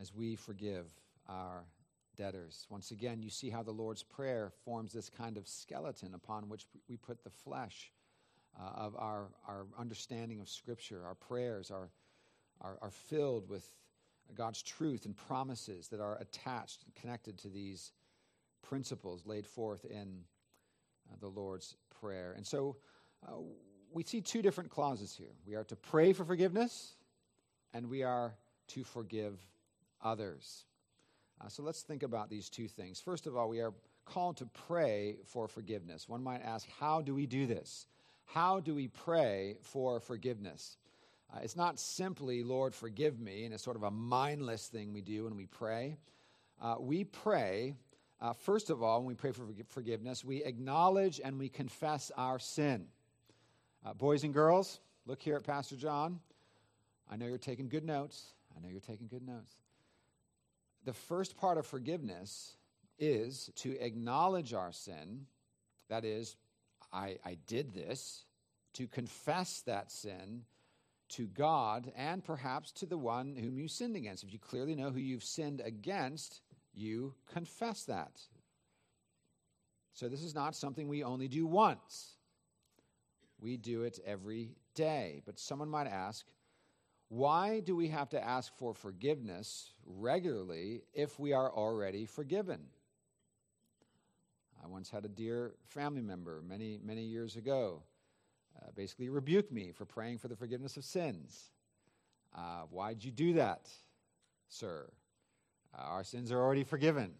as 0.00 0.14
we 0.14 0.36
forgive 0.36 0.86
our 1.28 1.64
debtors. 2.16 2.66
Once 2.70 2.90
again, 2.90 3.22
you 3.22 3.30
see 3.30 3.50
how 3.50 3.62
the 3.62 3.72
Lord's 3.72 4.02
Prayer 4.02 4.52
forms 4.64 4.92
this 4.92 5.10
kind 5.10 5.36
of 5.36 5.48
skeleton 5.48 6.14
upon 6.14 6.48
which 6.48 6.66
we 6.88 6.96
put 6.96 7.24
the 7.24 7.30
flesh 7.30 7.92
uh, 8.60 8.70
of 8.76 8.94
our, 8.96 9.28
our 9.48 9.66
understanding 9.78 10.40
of 10.40 10.48
Scripture. 10.48 11.02
Our 11.04 11.14
prayers 11.14 11.70
are, 11.70 11.90
are, 12.60 12.78
are 12.80 12.90
filled 12.90 13.48
with 13.48 13.68
God's 14.34 14.62
truth 14.62 15.04
and 15.04 15.16
promises 15.16 15.88
that 15.88 16.00
are 16.00 16.16
attached 16.20 16.84
and 16.84 16.94
connected 16.94 17.38
to 17.38 17.48
these 17.48 17.92
principles 18.62 19.26
laid 19.26 19.46
forth 19.46 19.84
in 19.84 20.24
uh, 21.10 21.16
the 21.20 21.28
Lord's 21.28 21.76
Prayer. 22.00 22.34
And 22.36 22.46
so 22.46 22.76
uh, 23.26 23.36
we 23.92 24.02
see 24.02 24.20
two 24.20 24.42
different 24.42 24.70
clauses 24.70 25.14
here. 25.14 25.34
We 25.46 25.54
are 25.54 25.64
to 25.64 25.76
pray 25.76 26.12
for 26.12 26.24
forgiveness, 26.24 26.94
and 27.72 27.88
we 27.88 28.02
are 28.02 28.34
to 28.68 28.84
forgive 28.84 29.38
others. 30.02 30.64
Uh, 31.40 31.48
so 31.48 31.62
let's 31.62 31.82
think 31.82 32.02
about 32.02 32.30
these 32.30 32.48
two 32.48 32.68
things. 32.68 33.00
First 33.00 33.26
of 33.26 33.36
all, 33.36 33.48
we 33.48 33.60
are 33.60 33.72
called 34.04 34.36
to 34.38 34.46
pray 34.66 35.16
for 35.24 35.48
forgiveness. 35.48 36.08
One 36.08 36.22
might 36.22 36.42
ask, 36.42 36.66
how 36.78 37.00
do 37.00 37.14
we 37.14 37.26
do 37.26 37.46
this? 37.46 37.86
How 38.26 38.60
do 38.60 38.74
we 38.74 38.88
pray 38.88 39.56
for 39.62 40.00
forgiveness? 40.00 40.76
Uh, 41.34 41.40
it's 41.42 41.56
not 41.56 41.78
simply, 41.78 42.42
Lord, 42.44 42.74
forgive 42.74 43.18
me, 43.18 43.44
and 43.44 43.52
it's 43.52 43.62
sort 43.62 43.76
of 43.76 43.82
a 43.82 43.90
mindless 43.90 44.68
thing 44.68 44.92
we 44.92 45.00
do 45.00 45.24
when 45.24 45.36
we 45.36 45.46
pray. 45.46 45.96
Uh, 46.62 46.76
we 46.78 47.02
pray, 47.02 47.74
uh, 48.20 48.32
first 48.32 48.70
of 48.70 48.82
all, 48.82 49.00
when 49.00 49.08
we 49.08 49.14
pray 49.14 49.32
for 49.32 49.44
forgiveness, 49.68 50.24
we 50.24 50.44
acknowledge 50.44 51.20
and 51.22 51.38
we 51.38 51.48
confess 51.48 52.12
our 52.16 52.38
sin. 52.38 52.86
Uh, 53.84 53.94
boys 53.94 54.22
and 54.22 54.32
girls, 54.32 54.80
look 55.06 55.20
here 55.20 55.36
at 55.36 55.42
Pastor 55.42 55.76
John. 55.76 56.20
I 57.10 57.16
know 57.16 57.26
you're 57.26 57.38
taking 57.38 57.68
good 57.68 57.84
notes. 57.84 58.34
I 58.56 58.60
know 58.60 58.68
you're 58.70 58.80
taking 58.80 59.08
good 59.08 59.26
notes. 59.26 59.56
The 60.84 60.92
first 60.92 61.36
part 61.36 61.58
of 61.58 61.66
forgiveness 61.66 62.56
is 62.98 63.50
to 63.56 63.76
acknowledge 63.84 64.54
our 64.54 64.70
sin. 64.70 65.26
That 65.88 66.04
is, 66.04 66.36
I, 66.92 67.18
I 67.24 67.38
did 67.48 67.74
this, 67.74 68.24
to 68.74 68.86
confess 68.86 69.62
that 69.62 69.90
sin 69.90 70.42
to 71.10 71.26
God 71.26 71.92
and 71.96 72.24
perhaps 72.24 72.72
to 72.72 72.86
the 72.86 72.98
one 72.98 73.36
whom 73.36 73.58
you 73.58 73.68
sinned 73.68 73.96
against. 73.96 74.24
If 74.24 74.32
you 74.32 74.38
clearly 74.38 74.74
know 74.74 74.90
who 74.90 75.00
you've 75.00 75.24
sinned 75.24 75.60
against, 75.60 76.40
you 76.74 77.14
confess 77.32 77.84
that. 77.84 78.20
So 79.92 80.08
this 80.08 80.22
is 80.22 80.34
not 80.34 80.56
something 80.56 80.88
we 80.88 81.04
only 81.04 81.28
do 81.28 81.46
once. 81.46 82.16
We 83.40 83.56
do 83.56 83.82
it 83.82 84.00
every 84.04 84.56
day. 84.74 85.22
But 85.24 85.38
someone 85.38 85.68
might 85.68 85.86
ask, 85.86 86.26
why 87.08 87.60
do 87.60 87.76
we 87.76 87.88
have 87.88 88.08
to 88.10 88.24
ask 88.24 88.52
for 88.56 88.74
forgiveness 88.74 89.70
regularly 89.86 90.82
if 90.94 91.18
we 91.20 91.32
are 91.32 91.52
already 91.52 92.06
forgiven? 92.06 92.60
I 94.62 94.66
once 94.66 94.90
had 94.90 95.04
a 95.04 95.08
dear 95.08 95.54
family 95.66 96.00
member 96.00 96.42
many, 96.44 96.80
many 96.82 97.02
years 97.02 97.36
ago 97.36 97.82
uh, 98.60 98.70
basically 98.74 99.08
rebuked 99.08 99.52
me 99.52 99.72
for 99.72 99.84
praying 99.84 100.18
for 100.18 100.28
the 100.28 100.36
forgiveness 100.36 100.76
of 100.76 100.84
sins. 100.84 101.50
Uh, 102.34 102.62
why'd 102.70 103.02
you 103.02 103.10
do 103.10 103.34
that, 103.34 103.68
sir? 104.48 104.90
Uh, 105.76 105.82
our 105.82 106.04
sins 106.04 106.30
are 106.32 106.40
already 106.40 106.64
forgiven. 106.64 107.12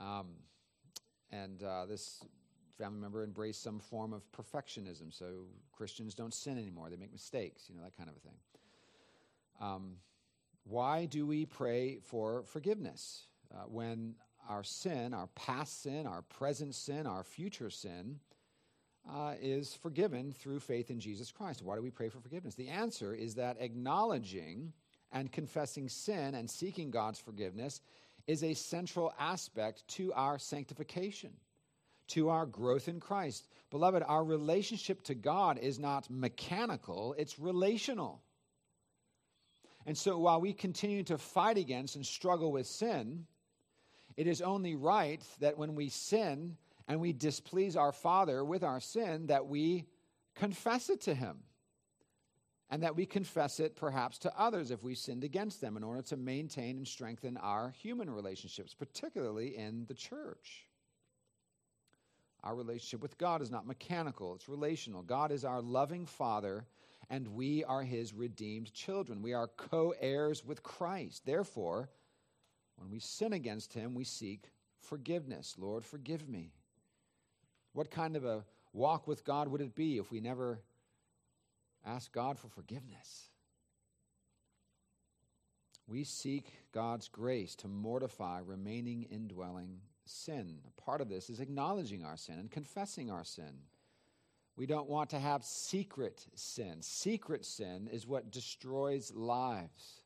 Um, 0.00 0.26
and 1.30 1.62
uh, 1.62 1.86
this 1.86 2.22
family 2.78 3.00
member 3.00 3.24
embraced 3.24 3.62
some 3.62 3.78
form 3.78 4.12
of 4.12 4.22
perfectionism, 4.32 5.12
so 5.12 5.46
Christians 5.72 6.14
don't 6.14 6.34
sin 6.34 6.58
anymore; 6.58 6.90
they 6.90 6.96
make 6.96 7.12
mistakes, 7.12 7.64
you 7.68 7.74
know 7.74 7.82
that 7.82 7.96
kind 7.96 8.08
of 8.08 8.16
a 8.16 8.20
thing. 8.20 8.36
Um, 9.60 9.96
why 10.64 11.06
do 11.06 11.26
we 11.26 11.46
pray 11.46 11.98
for 12.02 12.42
forgiveness 12.44 13.26
uh, 13.54 13.64
when 13.68 14.14
our 14.48 14.62
sin, 14.62 15.14
our 15.14 15.28
past 15.28 15.82
sin, 15.82 16.06
our 16.06 16.22
present 16.22 16.74
sin, 16.74 17.06
our 17.06 17.24
future 17.24 17.70
sin, 17.70 18.20
uh, 19.12 19.34
is 19.40 19.74
forgiven 19.74 20.32
through 20.32 20.60
faith 20.60 20.90
in 20.90 21.00
Jesus 21.00 21.30
Christ? 21.30 21.62
Why 21.62 21.76
do 21.76 21.82
we 21.82 21.90
pray 21.90 22.08
for 22.08 22.20
forgiveness? 22.20 22.54
The 22.54 22.68
answer 22.68 23.14
is 23.14 23.34
that 23.34 23.56
acknowledging 23.60 24.72
and 25.12 25.30
confessing 25.30 25.88
sin 25.88 26.34
and 26.34 26.50
seeking 26.50 26.90
God's 26.90 27.18
forgiveness 27.18 27.80
is 28.26 28.42
a 28.42 28.54
central 28.54 29.12
aspect 29.18 29.86
to 29.88 30.12
our 30.12 30.38
sanctification, 30.38 31.30
to 32.08 32.28
our 32.28 32.46
growth 32.46 32.88
in 32.88 33.00
Christ. 33.00 33.48
Beloved, 33.70 34.02
our 34.06 34.24
relationship 34.24 35.02
to 35.04 35.14
God 35.14 35.58
is 35.58 35.78
not 35.78 36.10
mechanical, 36.10 37.14
it's 37.18 37.38
relational. 37.38 38.22
And 39.86 39.96
so 39.96 40.18
while 40.18 40.40
we 40.40 40.52
continue 40.52 41.04
to 41.04 41.16
fight 41.16 41.58
against 41.58 41.94
and 41.94 42.04
struggle 42.04 42.50
with 42.50 42.66
sin, 42.66 43.26
it 44.16 44.26
is 44.26 44.42
only 44.42 44.74
right 44.74 45.22
that 45.40 45.58
when 45.58 45.76
we 45.76 45.88
sin 45.88 46.56
and 46.88 47.00
we 47.00 47.12
displease 47.12 47.76
our 47.76 47.92
Father 47.92 48.44
with 48.44 48.62
our 48.62 48.80
sin, 48.80 49.26
that 49.26 49.46
we 49.46 49.86
confess 50.34 50.88
it 50.90 51.00
to 51.02 51.14
Him. 51.14 51.38
And 52.68 52.82
that 52.82 52.96
we 52.96 53.06
confess 53.06 53.60
it 53.60 53.76
perhaps 53.76 54.18
to 54.18 54.32
others 54.36 54.72
if 54.72 54.82
we 54.82 54.96
sinned 54.96 55.22
against 55.22 55.60
them 55.60 55.76
in 55.76 55.84
order 55.84 56.02
to 56.02 56.16
maintain 56.16 56.78
and 56.78 56.88
strengthen 56.88 57.36
our 57.36 57.70
human 57.70 58.10
relationships, 58.10 58.74
particularly 58.74 59.56
in 59.56 59.86
the 59.86 59.94
church. 59.94 60.66
Our 62.42 62.56
relationship 62.56 63.02
with 63.02 63.18
God 63.18 63.40
is 63.40 63.52
not 63.52 63.68
mechanical, 63.68 64.34
it's 64.34 64.48
relational. 64.48 65.02
God 65.02 65.30
is 65.30 65.44
our 65.44 65.62
loving 65.62 66.06
Father 66.06 66.66
and 67.10 67.28
we 67.28 67.64
are 67.64 67.82
his 67.82 68.12
redeemed 68.12 68.72
children. 68.72 69.22
We 69.22 69.32
are 69.32 69.48
co 69.48 69.94
heirs 70.00 70.44
with 70.44 70.62
Christ. 70.62 71.24
Therefore, 71.24 71.88
when 72.76 72.90
we 72.90 72.98
sin 72.98 73.32
against 73.32 73.72
him, 73.72 73.94
we 73.94 74.04
seek 74.04 74.50
forgiveness. 74.80 75.54
Lord, 75.58 75.84
forgive 75.84 76.28
me. 76.28 76.52
What 77.76 77.90
kind 77.90 78.16
of 78.16 78.24
a 78.24 78.42
walk 78.72 79.06
with 79.06 79.22
God 79.22 79.48
would 79.48 79.60
it 79.60 79.74
be 79.74 79.98
if 79.98 80.10
we 80.10 80.18
never 80.18 80.60
ask 81.84 82.10
God 82.10 82.38
for 82.38 82.48
forgiveness? 82.48 83.28
We 85.86 86.02
seek 86.02 86.54
God's 86.72 87.08
grace 87.08 87.54
to 87.56 87.68
mortify 87.68 88.40
remaining 88.42 89.02
indwelling 89.10 89.80
sin. 90.06 90.60
A 90.66 90.80
part 90.80 91.02
of 91.02 91.10
this 91.10 91.28
is 91.28 91.38
acknowledging 91.38 92.02
our 92.02 92.16
sin 92.16 92.38
and 92.38 92.50
confessing 92.50 93.10
our 93.10 93.24
sin. 93.24 93.58
We 94.56 94.64
don't 94.64 94.88
want 94.88 95.10
to 95.10 95.18
have 95.18 95.44
secret 95.44 96.24
sin. 96.34 96.80
Secret 96.80 97.44
sin 97.44 97.90
is 97.92 98.06
what 98.06 98.30
destroys 98.32 99.12
lives. 99.14 100.00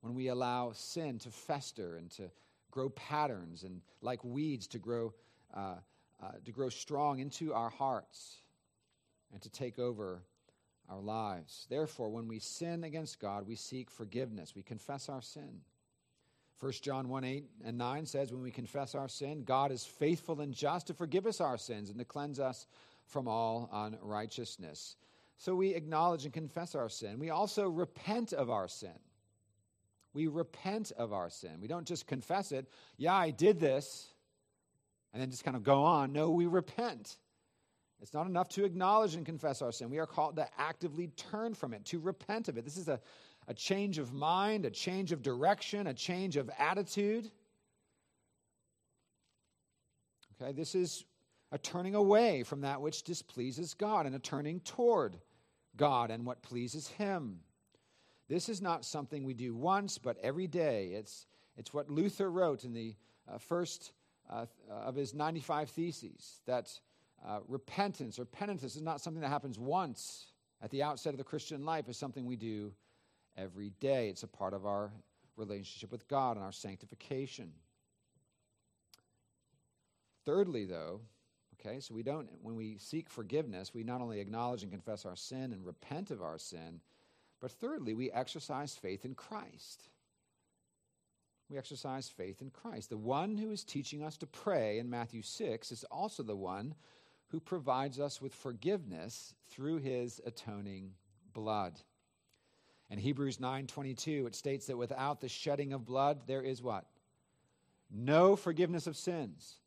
When 0.00 0.14
we 0.16 0.26
allow 0.26 0.72
sin 0.72 1.20
to 1.20 1.30
fester 1.30 1.94
and 1.94 2.10
to 2.10 2.32
grow 2.72 2.88
patterns 2.88 3.62
and, 3.62 3.82
like 4.00 4.24
weeds, 4.24 4.66
to 4.66 4.80
grow, 4.80 5.14
uh, 5.56 5.76
uh, 6.24 6.32
to 6.44 6.52
grow 6.52 6.68
strong 6.68 7.18
into 7.18 7.52
our 7.52 7.70
hearts 7.70 8.38
and 9.32 9.42
to 9.42 9.50
take 9.50 9.78
over 9.78 10.22
our 10.88 11.00
lives. 11.00 11.66
Therefore, 11.68 12.10
when 12.10 12.28
we 12.28 12.38
sin 12.38 12.84
against 12.84 13.20
God, 13.20 13.46
we 13.46 13.56
seek 13.56 13.90
forgiveness. 13.90 14.54
We 14.54 14.62
confess 14.62 15.08
our 15.08 15.22
sin. 15.22 15.60
1 16.60 16.72
John 16.82 17.08
1 17.08 17.24
8 17.24 17.44
and 17.64 17.78
9 17.78 18.06
says, 18.06 18.32
When 18.32 18.42
we 18.42 18.50
confess 18.50 18.94
our 18.94 19.08
sin, 19.08 19.42
God 19.44 19.72
is 19.72 19.84
faithful 19.84 20.40
and 20.40 20.54
just 20.54 20.86
to 20.86 20.94
forgive 20.94 21.26
us 21.26 21.40
our 21.40 21.58
sins 21.58 21.90
and 21.90 21.98
to 21.98 22.04
cleanse 22.04 22.38
us 22.38 22.66
from 23.06 23.28
all 23.28 23.68
unrighteousness. 23.72 24.96
So 25.36 25.54
we 25.54 25.74
acknowledge 25.74 26.24
and 26.24 26.32
confess 26.32 26.74
our 26.74 26.88
sin. 26.88 27.18
We 27.18 27.30
also 27.30 27.68
repent 27.68 28.32
of 28.32 28.50
our 28.50 28.68
sin. 28.68 28.98
We 30.14 30.28
repent 30.28 30.92
of 30.96 31.12
our 31.12 31.28
sin. 31.28 31.60
We 31.60 31.66
don't 31.66 31.86
just 31.86 32.06
confess 32.06 32.52
it, 32.52 32.68
yeah, 32.96 33.14
I 33.14 33.30
did 33.30 33.58
this, 33.58 34.13
and 35.14 35.22
then 35.22 35.30
just 35.30 35.44
kind 35.44 35.56
of 35.56 35.62
go 35.62 35.84
on. 35.84 36.12
No, 36.12 36.30
we 36.30 36.46
repent. 36.46 37.16
It's 38.02 38.12
not 38.12 38.26
enough 38.26 38.48
to 38.50 38.64
acknowledge 38.64 39.14
and 39.14 39.24
confess 39.24 39.62
our 39.62 39.70
sin. 39.70 39.88
We 39.88 40.00
are 40.00 40.06
called 40.06 40.36
to 40.36 40.48
actively 40.58 41.06
turn 41.16 41.54
from 41.54 41.72
it, 41.72 41.84
to 41.86 42.00
repent 42.00 42.48
of 42.48 42.58
it. 42.58 42.64
This 42.64 42.76
is 42.76 42.88
a, 42.88 43.00
a 43.46 43.54
change 43.54 43.98
of 43.98 44.12
mind, 44.12 44.66
a 44.66 44.70
change 44.70 45.12
of 45.12 45.22
direction, 45.22 45.86
a 45.86 45.94
change 45.94 46.36
of 46.36 46.50
attitude. 46.58 47.30
Okay, 50.42 50.52
this 50.52 50.74
is 50.74 51.04
a 51.52 51.58
turning 51.58 51.94
away 51.94 52.42
from 52.42 52.62
that 52.62 52.80
which 52.82 53.04
displeases 53.04 53.72
God 53.72 54.06
and 54.06 54.16
a 54.16 54.18
turning 54.18 54.58
toward 54.60 55.16
God 55.76 56.10
and 56.10 56.26
what 56.26 56.42
pleases 56.42 56.88
Him. 56.88 57.38
This 58.28 58.48
is 58.48 58.60
not 58.60 58.84
something 58.84 59.22
we 59.22 59.34
do 59.34 59.54
once, 59.54 59.96
but 59.96 60.18
every 60.22 60.48
day. 60.48 60.88
It's, 60.88 61.26
it's 61.56 61.72
what 61.72 61.88
Luther 61.88 62.28
wrote 62.28 62.64
in 62.64 62.72
the 62.72 62.96
uh, 63.32 63.38
first 63.38 63.92
uh, 64.30 64.46
of 64.70 64.94
his 64.94 65.14
95 65.14 65.70
Theses 65.70 66.40
that 66.46 66.70
uh, 67.26 67.40
repentance 67.48 68.18
or 68.18 68.24
penitence 68.24 68.76
is 68.76 68.82
not 68.82 69.00
something 69.00 69.22
that 69.22 69.28
happens 69.28 69.58
once 69.58 70.26
at 70.62 70.70
the 70.70 70.82
outset 70.82 71.12
of 71.12 71.18
the 71.18 71.24
Christian 71.24 71.64
life, 71.64 71.88
it's 71.88 71.98
something 71.98 72.24
we 72.24 72.36
do 72.36 72.72
every 73.36 73.70
day. 73.80 74.08
It's 74.08 74.22
a 74.22 74.28
part 74.28 74.54
of 74.54 74.64
our 74.66 74.92
relationship 75.36 75.90
with 75.90 76.08
God 76.08 76.36
and 76.36 76.44
our 76.44 76.52
sanctification. 76.52 77.52
Thirdly, 80.24 80.64
though, 80.64 81.00
Okay, 81.60 81.80
so 81.80 81.94
we 81.94 82.02
don't, 82.02 82.28
when 82.42 82.56
we 82.56 82.76
seek 82.78 83.08
forgiveness, 83.08 83.72
we 83.72 83.84
not 83.84 84.00
only 84.00 84.20
acknowledge 84.20 84.62
and 84.62 84.72
confess 84.72 85.06
our 85.06 85.16
sin 85.16 85.52
and 85.52 85.64
repent 85.64 86.10
of 86.10 86.20
our 86.20 86.38
sin, 86.38 86.80
but 87.40 87.50
thirdly, 87.50 87.94
we 87.94 88.10
exercise 88.10 88.74
faith 88.74 89.04
in 89.04 89.14
Christ. 89.14 89.88
We 91.50 91.58
exercise 91.58 92.08
faith 92.08 92.40
in 92.40 92.50
Christ. 92.50 92.90
The 92.90 92.96
one 92.96 93.36
who 93.36 93.50
is 93.50 93.64
teaching 93.64 94.02
us 94.02 94.16
to 94.18 94.26
pray 94.26 94.78
in 94.78 94.88
Matthew 94.88 95.22
6 95.22 95.72
is 95.72 95.84
also 95.84 96.22
the 96.22 96.36
one 96.36 96.74
who 97.28 97.40
provides 97.40 98.00
us 98.00 98.20
with 98.22 98.34
forgiveness 98.34 99.34
through 99.48 99.78
his 99.78 100.20
atoning 100.24 100.92
blood. 101.32 101.80
In 102.90 102.98
Hebrews 102.98 103.38
9:22 103.38 104.26
it 104.26 104.34
states 104.34 104.66
that 104.66 104.76
without 104.76 105.20
the 105.20 105.28
shedding 105.28 105.72
of 105.72 105.84
blood 105.84 106.26
there 106.26 106.42
is 106.42 106.62
what? 106.62 106.86
No 107.90 108.36
forgiveness 108.36 108.86
of 108.86 108.96
sins. 108.96 109.60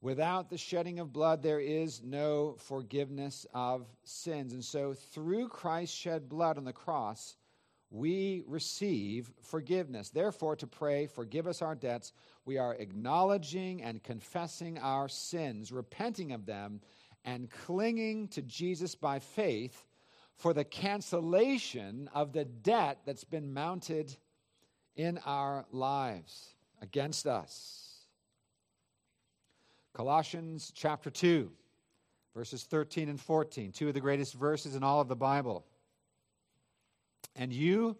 Without 0.00 0.48
the 0.48 0.58
shedding 0.58 1.00
of 1.00 1.12
blood, 1.12 1.42
there 1.42 1.58
is 1.58 2.02
no 2.04 2.54
forgiveness 2.58 3.46
of 3.52 3.88
sins. 4.04 4.52
And 4.52 4.64
so, 4.64 4.94
through 4.94 5.48
Christ's 5.48 5.96
shed 5.96 6.28
blood 6.28 6.56
on 6.56 6.64
the 6.64 6.72
cross, 6.72 7.36
we 7.90 8.42
receive 8.46 9.30
forgiveness. 9.40 10.10
Therefore, 10.10 10.56
to 10.56 10.66
pray, 10.66 11.06
forgive 11.06 11.46
us 11.46 11.62
our 11.62 11.74
debts, 11.74 12.12
we 12.44 12.58
are 12.58 12.74
acknowledging 12.74 13.82
and 13.82 14.02
confessing 14.02 14.78
our 14.78 15.08
sins, 15.08 15.72
repenting 15.72 16.32
of 16.32 16.46
them, 16.46 16.80
and 17.24 17.50
clinging 17.50 18.28
to 18.28 18.42
Jesus 18.42 18.94
by 18.94 19.18
faith 19.18 19.86
for 20.36 20.52
the 20.52 20.64
cancellation 20.64 22.08
of 22.14 22.32
the 22.32 22.44
debt 22.44 22.98
that's 23.04 23.24
been 23.24 23.52
mounted 23.52 24.16
in 24.94 25.18
our 25.24 25.64
lives 25.72 26.54
against 26.80 27.26
us. 27.26 27.88
Colossians 29.94 30.72
chapter 30.74 31.10
2, 31.10 31.50
verses 32.34 32.62
13 32.64 33.08
and 33.08 33.20
14, 33.20 33.72
two 33.72 33.88
of 33.88 33.94
the 33.94 34.00
greatest 34.00 34.34
verses 34.34 34.76
in 34.76 34.84
all 34.84 35.00
of 35.00 35.08
the 35.08 35.16
Bible. 35.16 35.64
And 37.38 37.52
you 37.52 37.96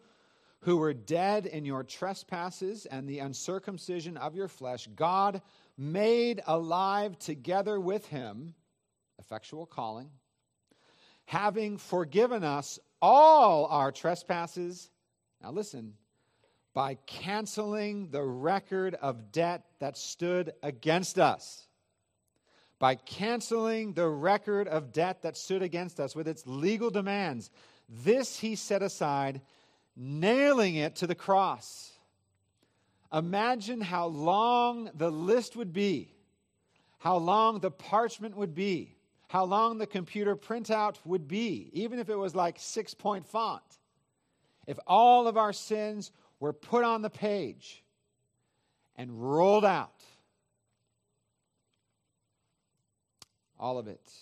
who 0.61 0.77
were 0.77 0.93
dead 0.93 1.47
in 1.47 1.65
your 1.65 1.85
trespasses 1.85 2.85
and 2.85 3.09
the 3.09 3.21
uncircumcision 3.21 4.17
of 4.17 4.35
your 4.35 4.49
flesh, 4.49 4.89
God 4.95 5.41
made 5.79 6.43
alive 6.47 7.19
together 7.19 7.81
with 7.81 8.07
him, 8.09 8.55
effectual 9.19 9.65
calling, 9.65 10.11
having 11.25 11.79
forgiven 11.79 12.43
us 12.43 12.79
all 13.01 13.67
our 13.67 13.93
trespasses. 13.93 14.91
Now 15.41 15.53
listen, 15.53 15.95
by 16.75 16.97
canceling 17.07 18.11
the 18.11 18.25
record 18.25 18.95
of 18.97 19.33
debt 19.33 19.65
that 19.79 19.97
stood 19.97 20.53
against 20.63 21.19
us 21.19 21.69
by 22.79 22.95
canceling 22.95 23.93
the 23.93 24.09
record 24.09 24.69
of 24.69 24.93
debt 24.93 25.23
that 25.23 25.37
stood 25.37 25.63
against 25.63 25.99
us 25.99 26.15
with 26.15 26.29
its 26.29 26.47
legal 26.47 26.91
demands. 26.91 27.51
This 27.89 28.41
he 28.41 28.55
set 28.55 28.83
aside, 28.83 29.41
nailing 29.97 30.77
it 30.77 30.97
to 30.97 31.07
the 31.07 31.15
cross. 31.15 31.93
Imagine 33.13 33.81
how 33.81 34.07
long 34.07 34.91
the 34.95 35.11
list 35.11 35.57
would 35.57 35.73
be, 35.73 36.15
how 36.99 37.17
long 37.17 37.61
the 37.61 37.71
parchment 37.71 38.37
would 38.37 38.55
be, 38.55 38.97
how 39.29 39.45
long 39.45 39.79
the 39.79 39.87
computer 39.87 40.37
printout 40.37 40.97
would 41.05 41.27
be, 41.27 41.71
even 41.73 41.99
if 41.99 42.09
it 42.09 42.17
was 42.17 42.35
like 42.35 42.57
six 42.59 42.93
point 42.93 43.27
font. 43.27 43.63
If 44.67 44.79
all 44.87 45.27
of 45.27 45.39
our 45.39 45.55
sins 45.55 46.13
were 46.41 46.53
put 46.53 46.85
on 46.85 47.01
the 47.01 47.11
page 47.11 47.83
and 48.97 49.11
rolled 49.11 49.65
out 49.65 50.03
All 53.59 53.79
of 53.79 53.89
it. 53.89 54.13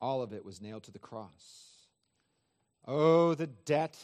All 0.00 0.22
of 0.22 0.32
it 0.32 0.44
was 0.44 0.60
nailed 0.60 0.82
to 0.84 0.90
the 0.90 0.98
cross. 0.98 1.75
Oh, 2.86 3.34
the 3.34 3.48
debt 3.48 3.98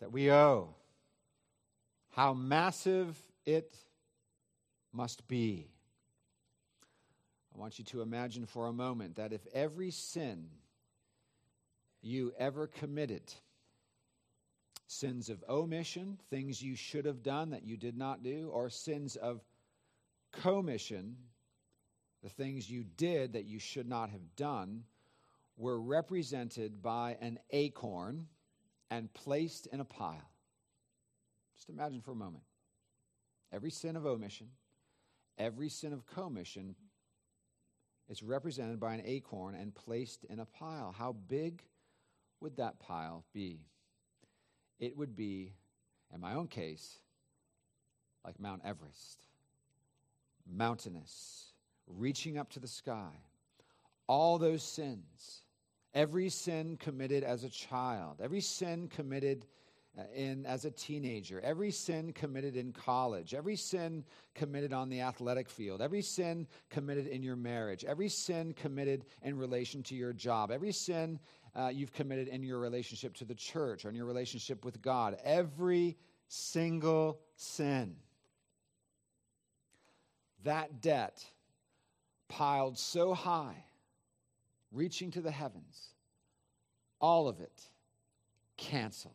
that 0.00 0.10
we 0.10 0.32
owe. 0.32 0.74
How 2.10 2.34
massive 2.34 3.16
it 3.46 3.76
must 4.92 5.26
be. 5.28 5.68
I 7.54 7.58
want 7.58 7.78
you 7.78 7.84
to 7.86 8.02
imagine 8.02 8.46
for 8.46 8.66
a 8.66 8.72
moment 8.72 9.16
that 9.16 9.32
if 9.32 9.46
every 9.52 9.90
sin 9.90 10.48
you 12.00 12.32
ever 12.38 12.66
committed, 12.66 13.32
sins 14.86 15.28
of 15.28 15.44
omission, 15.48 16.18
things 16.30 16.62
you 16.62 16.74
should 16.74 17.04
have 17.04 17.22
done 17.22 17.50
that 17.50 17.64
you 17.64 17.76
did 17.76 17.96
not 17.96 18.22
do, 18.22 18.50
or 18.52 18.68
sins 18.68 19.16
of 19.16 19.40
commission, 20.32 21.16
the 22.22 22.28
things 22.28 22.70
you 22.70 22.84
did 22.96 23.34
that 23.34 23.44
you 23.44 23.58
should 23.58 23.88
not 23.88 24.10
have 24.10 24.36
done, 24.36 24.84
were 25.56 25.80
represented 25.80 26.82
by 26.82 27.16
an 27.20 27.38
acorn 27.50 28.26
and 28.90 29.12
placed 29.12 29.66
in 29.66 29.80
a 29.80 29.84
pile. 29.84 30.30
Just 31.56 31.68
imagine 31.68 32.00
for 32.00 32.12
a 32.12 32.16
moment. 32.16 32.44
Every 33.52 33.70
sin 33.70 33.96
of 33.96 34.06
omission, 34.06 34.48
every 35.38 35.68
sin 35.68 35.92
of 35.92 36.06
commission 36.06 36.74
is 38.08 38.22
represented 38.22 38.80
by 38.80 38.94
an 38.94 39.02
acorn 39.04 39.54
and 39.54 39.74
placed 39.74 40.24
in 40.24 40.40
a 40.40 40.44
pile. 40.44 40.94
How 40.96 41.12
big 41.12 41.62
would 42.40 42.56
that 42.56 42.80
pile 42.80 43.24
be? 43.32 43.60
It 44.78 44.96
would 44.96 45.14
be, 45.14 45.52
in 46.12 46.20
my 46.20 46.34
own 46.34 46.48
case, 46.48 46.98
like 48.24 48.40
Mount 48.40 48.62
Everest, 48.64 49.26
mountainous, 50.50 51.52
reaching 51.86 52.38
up 52.38 52.50
to 52.50 52.60
the 52.60 52.68
sky. 52.68 53.12
All 54.12 54.36
those 54.36 54.62
sins, 54.62 55.42
every 55.94 56.28
sin 56.28 56.76
committed 56.76 57.24
as 57.24 57.44
a 57.44 57.48
child, 57.48 58.20
every 58.22 58.42
sin 58.42 58.88
committed 58.88 59.46
uh, 59.98 60.02
in 60.14 60.44
as 60.44 60.66
a 60.66 60.70
teenager, 60.70 61.40
every 61.40 61.70
sin 61.70 62.12
committed 62.12 62.54
in 62.54 62.74
college, 62.74 63.32
every 63.32 63.56
sin 63.56 64.04
committed 64.34 64.74
on 64.74 64.90
the 64.90 65.00
athletic 65.00 65.48
field, 65.48 65.80
every 65.80 66.02
sin 66.02 66.46
committed 66.68 67.06
in 67.06 67.22
your 67.22 67.36
marriage, 67.36 67.86
every 67.86 68.10
sin 68.10 68.52
committed 68.52 69.06
in 69.22 69.38
relation 69.38 69.82
to 69.82 69.94
your 69.94 70.12
job, 70.12 70.50
every 70.50 70.72
sin 70.72 71.18
uh, 71.56 71.70
you've 71.72 71.94
committed 71.94 72.28
in 72.28 72.42
your 72.42 72.58
relationship 72.58 73.14
to 73.14 73.24
the 73.24 73.34
church 73.34 73.86
or 73.86 73.88
in 73.88 73.94
your 73.94 74.04
relationship 74.04 74.62
with 74.62 74.82
God, 74.82 75.16
every 75.24 75.96
single 76.28 77.18
sin. 77.36 77.96
That 80.44 80.82
debt 80.82 81.24
piled 82.28 82.76
so 82.76 83.14
high, 83.14 83.64
reaching 84.72 85.10
to 85.12 85.20
the 85.20 85.30
heavens, 85.30 85.94
all 87.00 87.28
of 87.28 87.40
it 87.40 87.62
canceled. 88.56 89.14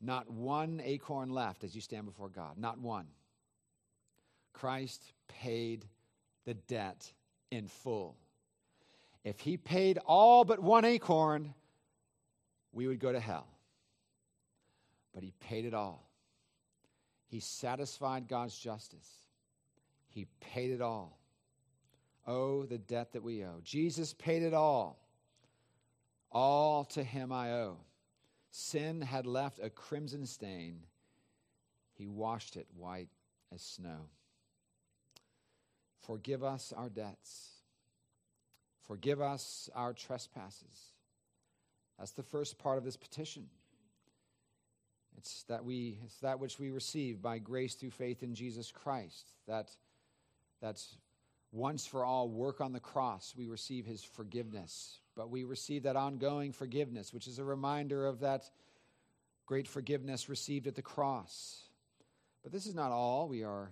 Not 0.00 0.30
one 0.30 0.80
acorn 0.84 1.30
left 1.30 1.64
as 1.64 1.74
you 1.74 1.80
stand 1.80 2.06
before 2.06 2.28
God. 2.28 2.56
Not 2.56 2.78
one. 2.78 3.06
Christ 4.52 5.12
paid 5.26 5.86
the 6.44 6.54
debt 6.54 7.12
in 7.50 7.66
full. 7.66 8.16
If 9.24 9.40
he 9.40 9.56
paid 9.56 9.98
all 10.06 10.44
but 10.44 10.60
one 10.60 10.84
acorn, 10.84 11.52
we 12.72 12.86
would 12.86 13.00
go 13.00 13.12
to 13.12 13.20
hell. 13.20 13.48
But 15.12 15.22
he 15.22 15.32
paid 15.40 15.64
it 15.64 15.74
all. 15.74 16.08
He 17.26 17.40
satisfied 17.40 18.28
God's 18.28 18.56
justice. 18.56 19.10
He 20.08 20.26
paid 20.40 20.70
it 20.70 20.80
all. 20.80 21.17
Oh, 22.30 22.66
the 22.66 22.76
debt 22.76 23.12
that 23.12 23.22
we 23.22 23.42
owe. 23.42 23.60
Jesus 23.64 24.12
paid 24.12 24.42
it 24.42 24.52
all. 24.52 25.00
All 26.30 26.84
to 26.84 27.02
him 27.02 27.32
I 27.32 27.52
owe. 27.52 27.78
Sin 28.50 29.00
had 29.00 29.26
left 29.26 29.60
a 29.62 29.70
crimson 29.70 30.26
stain. 30.26 30.80
He 31.94 32.06
washed 32.06 32.56
it 32.56 32.66
white 32.76 33.08
as 33.52 33.62
snow. 33.62 34.10
Forgive 36.02 36.44
us 36.44 36.70
our 36.76 36.90
debts. 36.90 37.48
Forgive 38.86 39.22
us 39.22 39.70
our 39.74 39.94
trespasses. 39.94 40.92
That's 41.98 42.12
the 42.12 42.22
first 42.22 42.58
part 42.58 42.76
of 42.76 42.84
this 42.84 42.96
petition. 42.96 43.46
It's 45.16 45.44
that 45.44 45.64
we 45.64 45.98
it's 46.04 46.18
that 46.18 46.38
which 46.38 46.58
we 46.58 46.70
receive 46.70 47.22
by 47.22 47.38
grace 47.38 47.74
through 47.74 47.90
faith 47.90 48.22
in 48.22 48.34
Jesus 48.34 48.70
Christ. 48.70 49.32
That 49.46 49.70
that's 50.60 50.96
once 51.52 51.86
for 51.86 52.04
all 52.04 52.28
work 52.28 52.60
on 52.60 52.72
the 52.72 52.80
cross, 52.80 53.34
we 53.36 53.46
receive 53.46 53.86
his 53.86 54.02
forgiveness. 54.02 55.00
But 55.16 55.30
we 55.30 55.44
receive 55.44 55.84
that 55.84 55.96
ongoing 55.96 56.52
forgiveness, 56.52 57.12
which 57.12 57.26
is 57.26 57.38
a 57.38 57.44
reminder 57.44 58.06
of 58.06 58.20
that 58.20 58.50
great 59.46 59.66
forgiveness 59.66 60.28
received 60.28 60.66
at 60.66 60.74
the 60.74 60.82
cross. 60.82 61.62
But 62.42 62.52
this 62.52 62.66
is 62.66 62.74
not 62.74 62.92
all. 62.92 63.28
We 63.28 63.44
are 63.44 63.70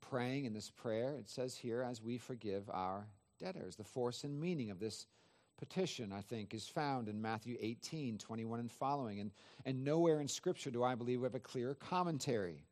praying 0.00 0.46
in 0.46 0.54
this 0.54 0.70
prayer. 0.70 1.16
It 1.18 1.28
says 1.28 1.54
here, 1.54 1.82
as 1.82 2.02
we 2.02 2.18
forgive 2.18 2.68
our 2.70 3.06
debtors. 3.38 3.76
The 3.76 3.84
force 3.84 4.24
and 4.24 4.40
meaning 4.40 4.70
of 4.70 4.78
this 4.78 5.06
petition, 5.58 6.12
I 6.12 6.22
think, 6.22 6.54
is 6.54 6.66
found 6.66 7.08
in 7.08 7.20
Matthew 7.20 7.56
18, 7.60 8.18
21 8.18 8.60
and 8.60 8.70
following. 8.70 9.20
And, 9.20 9.30
and 9.64 9.84
nowhere 9.84 10.20
in 10.20 10.28
Scripture 10.28 10.70
do 10.70 10.82
I 10.82 10.94
believe 10.94 11.20
we 11.20 11.26
have 11.26 11.34
a 11.34 11.40
clearer 11.40 11.74
commentary 11.74 12.64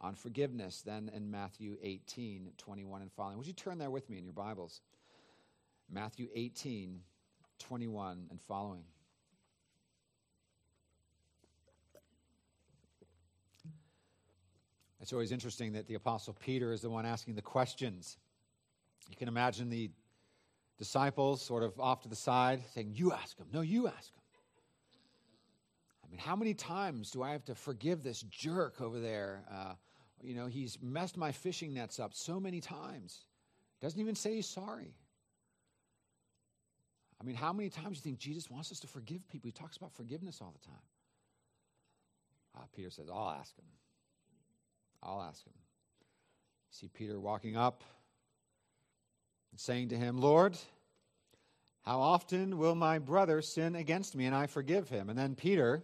on 0.00 0.14
forgiveness 0.14 0.82
than 0.82 1.10
in 1.14 1.30
Matthew 1.30 1.76
18, 1.82 2.52
21 2.56 3.02
and 3.02 3.12
following. 3.12 3.38
Would 3.38 3.46
you 3.46 3.52
turn 3.52 3.78
there 3.78 3.90
with 3.90 4.08
me 4.08 4.18
in 4.18 4.24
your 4.24 4.32
Bibles? 4.32 4.80
Matthew 5.90 6.28
18, 6.34 7.00
21 7.58 8.26
and 8.30 8.40
following. 8.42 8.84
It's 15.00 15.12
always 15.12 15.32
interesting 15.32 15.72
that 15.72 15.86
the 15.86 15.94
Apostle 15.94 16.36
Peter 16.38 16.72
is 16.72 16.82
the 16.82 16.90
one 16.90 17.06
asking 17.06 17.34
the 17.34 17.42
questions. 17.42 18.18
You 19.08 19.16
can 19.16 19.28
imagine 19.28 19.70
the 19.70 19.90
disciples 20.76 21.40
sort 21.42 21.62
of 21.62 21.78
off 21.80 22.02
to 22.02 22.08
the 22.08 22.16
side 22.16 22.62
saying, 22.74 22.92
You 22.94 23.12
ask 23.12 23.38
him. 23.38 23.46
No, 23.52 23.62
you 23.62 23.86
ask 23.86 24.12
him. 24.14 24.22
I 26.04 26.10
mean, 26.10 26.20
how 26.20 26.36
many 26.36 26.54
times 26.54 27.10
do 27.10 27.22
I 27.22 27.32
have 27.32 27.44
to 27.46 27.54
forgive 27.54 28.02
this 28.02 28.22
jerk 28.22 28.80
over 28.80 28.98
there? 29.00 29.44
Uh, 29.50 29.74
you 30.22 30.34
know, 30.34 30.46
he's 30.46 30.78
messed 30.82 31.16
my 31.16 31.32
fishing 31.32 31.74
nets 31.74 31.98
up 31.98 32.14
so 32.14 32.40
many 32.40 32.60
times. 32.60 33.24
Doesn't 33.80 34.00
even 34.00 34.14
say 34.14 34.34
he's 34.36 34.48
sorry. 34.48 34.94
I 37.20 37.24
mean, 37.24 37.36
how 37.36 37.52
many 37.52 37.68
times 37.68 38.00
do 38.00 38.08
you 38.08 38.14
think 38.14 38.18
Jesus 38.18 38.50
wants 38.50 38.70
us 38.70 38.80
to 38.80 38.86
forgive 38.86 39.28
people? 39.28 39.48
He 39.48 39.52
talks 39.52 39.76
about 39.76 39.92
forgiveness 39.92 40.38
all 40.40 40.52
the 40.52 40.66
time. 40.66 40.82
Uh, 42.56 42.66
Peter 42.74 42.90
says, 42.90 43.08
I'll 43.12 43.30
ask 43.30 43.56
him. 43.56 43.64
I'll 45.02 45.22
ask 45.22 45.44
him. 45.44 45.54
See 46.70 46.88
Peter 46.88 47.18
walking 47.18 47.56
up, 47.56 47.82
and 49.50 49.60
saying 49.60 49.88
to 49.88 49.96
him, 49.96 50.18
Lord, 50.18 50.56
how 51.82 52.00
often 52.00 52.58
will 52.58 52.74
my 52.74 52.98
brother 52.98 53.40
sin 53.42 53.74
against 53.74 54.14
me 54.14 54.26
and 54.26 54.34
I 54.34 54.46
forgive 54.46 54.88
him? 54.88 55.08
And 55.08 55.18
then 55.18 55.34
Peter 55.34 55.82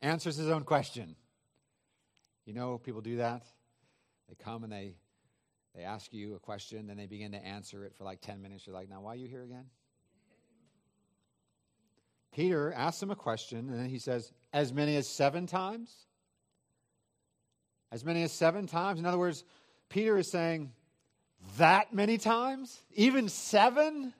answers 0.00 0.36
his 0.36 0.48
own 0.48 0.62
question. 0.64 1.16
You 2.46 2.54
know, 2.54 2.78
people 2.78 3.00
do 3.00 3.16
that. 3.16 3.42
They 4.28 4.36
come 4.36 4.62
and 4.62 4.72
they, 4.72 4.94
they 5.74 5.82
ask 5.82 6.12
you 6.12 6.36
a 6.36 6.38
question, 6.38 6.86
then 6.86 6.96
they 6.96 7.06
begin 7.06 7.32
to 7.32 7.44
answer 7.44 7.84
it 7.84 7.94
for 7.96 8.04
like 8.04 8.20
10 8.20 8.40
minutes. 8.40 8.66
You're 8.66 8.74
like, 8.74 8.88
now, 8.88 9.00
why 9.00 9.12
are 9.12 9.16
you 9.16 9.26
here 9.26 9.42
again? 9.42 9.66
Peter 12.32 12.72
asks 12.72 13.02
him 13.02 13.10
a 13.10 13.16
question, 13.16 13.68
and 13.70 13.78
then 13.78 13.88
he 13.88 13.98
says, 13.98 14.32
as 14.52 14.72
many 14.72 14.96
as 14.96 15.08
seven 15.08 15.46
times? 15.46 15.92
As 17.90 18.04
many 18.04 18.22
as 18.22 18.32
seven 18.32 18.66
times? 18.66 19.00
In 19.00 19.06
other 19.06 19.18
words, 19.18 19.42
Peter 19.88 20.16
is 20.18 20.30
saying, 20.30 20.70
that 21.58 21.92
many 21.92 22.18
times? 22.18 22.80
Even 22.94 23.28
seven? 23.28 24.12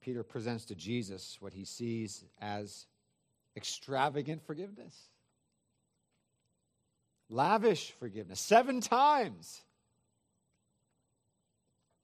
Peter 0.00 0.22
presents 0.22 0.64
to 0.66 0.74
Jesus 0.74 1.36
what 1.40 1.52
he 1.52 1.64
sees 1.64 2.24
as 2.40 2.86
extravagant 3.56 4.42
forgiveness, 4.46 4.96
lavish 7.28 7.92
forgiveness, 7.92 8.40
seven 8.40 8.80
times. 8.80 9.62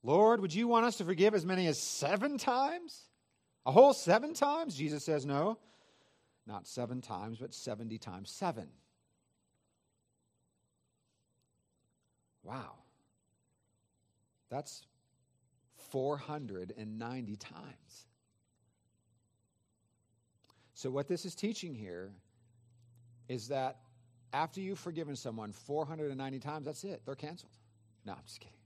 Lord, 0.03 0.41
would 0.41 0.55
you 0.55 0.69
want 0.69 0.87
us 0.87 0.97
to 0.99 1.05
forgive 1.05 1.35
as 1.35 1.45
many 1.45 1.67
as 1.67 1.81
seven 1.81 2.39
times? 2.39 3.03
A 3.65 3.73
whole 3.73 3.93
seven 3.93 4.35
times? 4.35 4.77
Jesus 4.77 5.05
says, 5.05 5.27
no, 5.27 5.59
not 6.47 6.69
seven 6.69 7.01
times, 7.01 7.39
but 7.39 7.53
70 7.53 7.99
times 7.99 8.31
seven. 8.31 8.69
Wow. 12.45 12.75
That's 14.49 14.85
490 15.91 17.37
times. 17.37 18.07
So, 20.77 20.91
what 20.91 21.09
this 21.09 21.25
is 21.25 21.35
teaching 21.35 21.75
here 21.75 22.12
is 23.31 23.49
that 23.49 23.79
after 24.35 24.61
you've 24.61 24.79
forgiven 24.79 25.17
someone 25.17 25.51
490 25.51 26.39
times, 26.39 26.67
that's 26.67 26.85
it. 26.85 27.01
They're 27.07 27.15
canceled. 27.15 27.57
No, 28.05 28.12
I'm 28.12 28.19
just 28.27 28.41
kidding. 28.41 28.59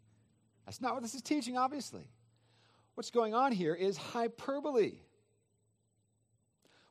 That's 0.67 0.81
not 0.81 0.95
what 0.95 1.05
this 1.05 1.15
is 1.15 1.23
teaching, 1.23 1.57
obviously. 1.57 2.03
What's 2.97 3.13
going 3.13 3.33
on 3.33 3.53
here 3.53 3.77
is 3.77 3.97
hyperbole. 3.97 4.95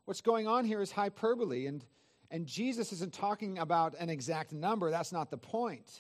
What's 0.06 0.22
going 0.22 0.48
on 0.48 0.64
here 0.64 0.82
is 0.82 0.90
hyperbole, 0.90 1.66
and, 1.66 1.84
and 2.32 2.46
Jesus 2.46 2.94
isn't 2.94 3.12
talking 3.12 3.60
about 3.60 3.96
an 4.00 4.10
exact 4.10 4.54
number. 4.54 4.90
That's 4.90 5.12
not 5.12 5.32
the 5.32 5.38
point. 5.38 6.00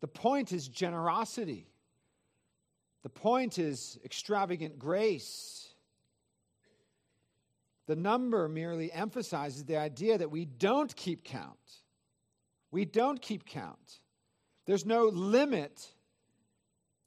The 0.00 0.08
point 0.08 0.50
is 0.50 0.66
generosity, 0.66 1.68
the 3.04 3.10
point 3.10 3.60
is 3.60 3.96
extravagant 4.04 4.76
grace. 4.76 5.63
The 7.86 7.96
number 7.96 8.48
merely 8.48 8.90
emphasizes 8.92 9.64
the 9.64 9.76
idea 9.76 10.16
that 10.18 10.30
we 10.30 10.44
don't 10.44 10.94
keep 10.96 11.24
count. 11.24 11.82
We 12.70 12.84
don't 12.84 13.20
keep 13.20 13.44
count. 13.44 14.00
There's 14.66 14.86
no 14.86 15.04
limit 15.04 15.92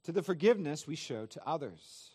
to 0.04 0.12
the 0.12 0.22
forgiveness 0.22 0.88
we 0.88 0.96
show 0.96 1.26
to 1.26 1.48
others. 1.48 2.12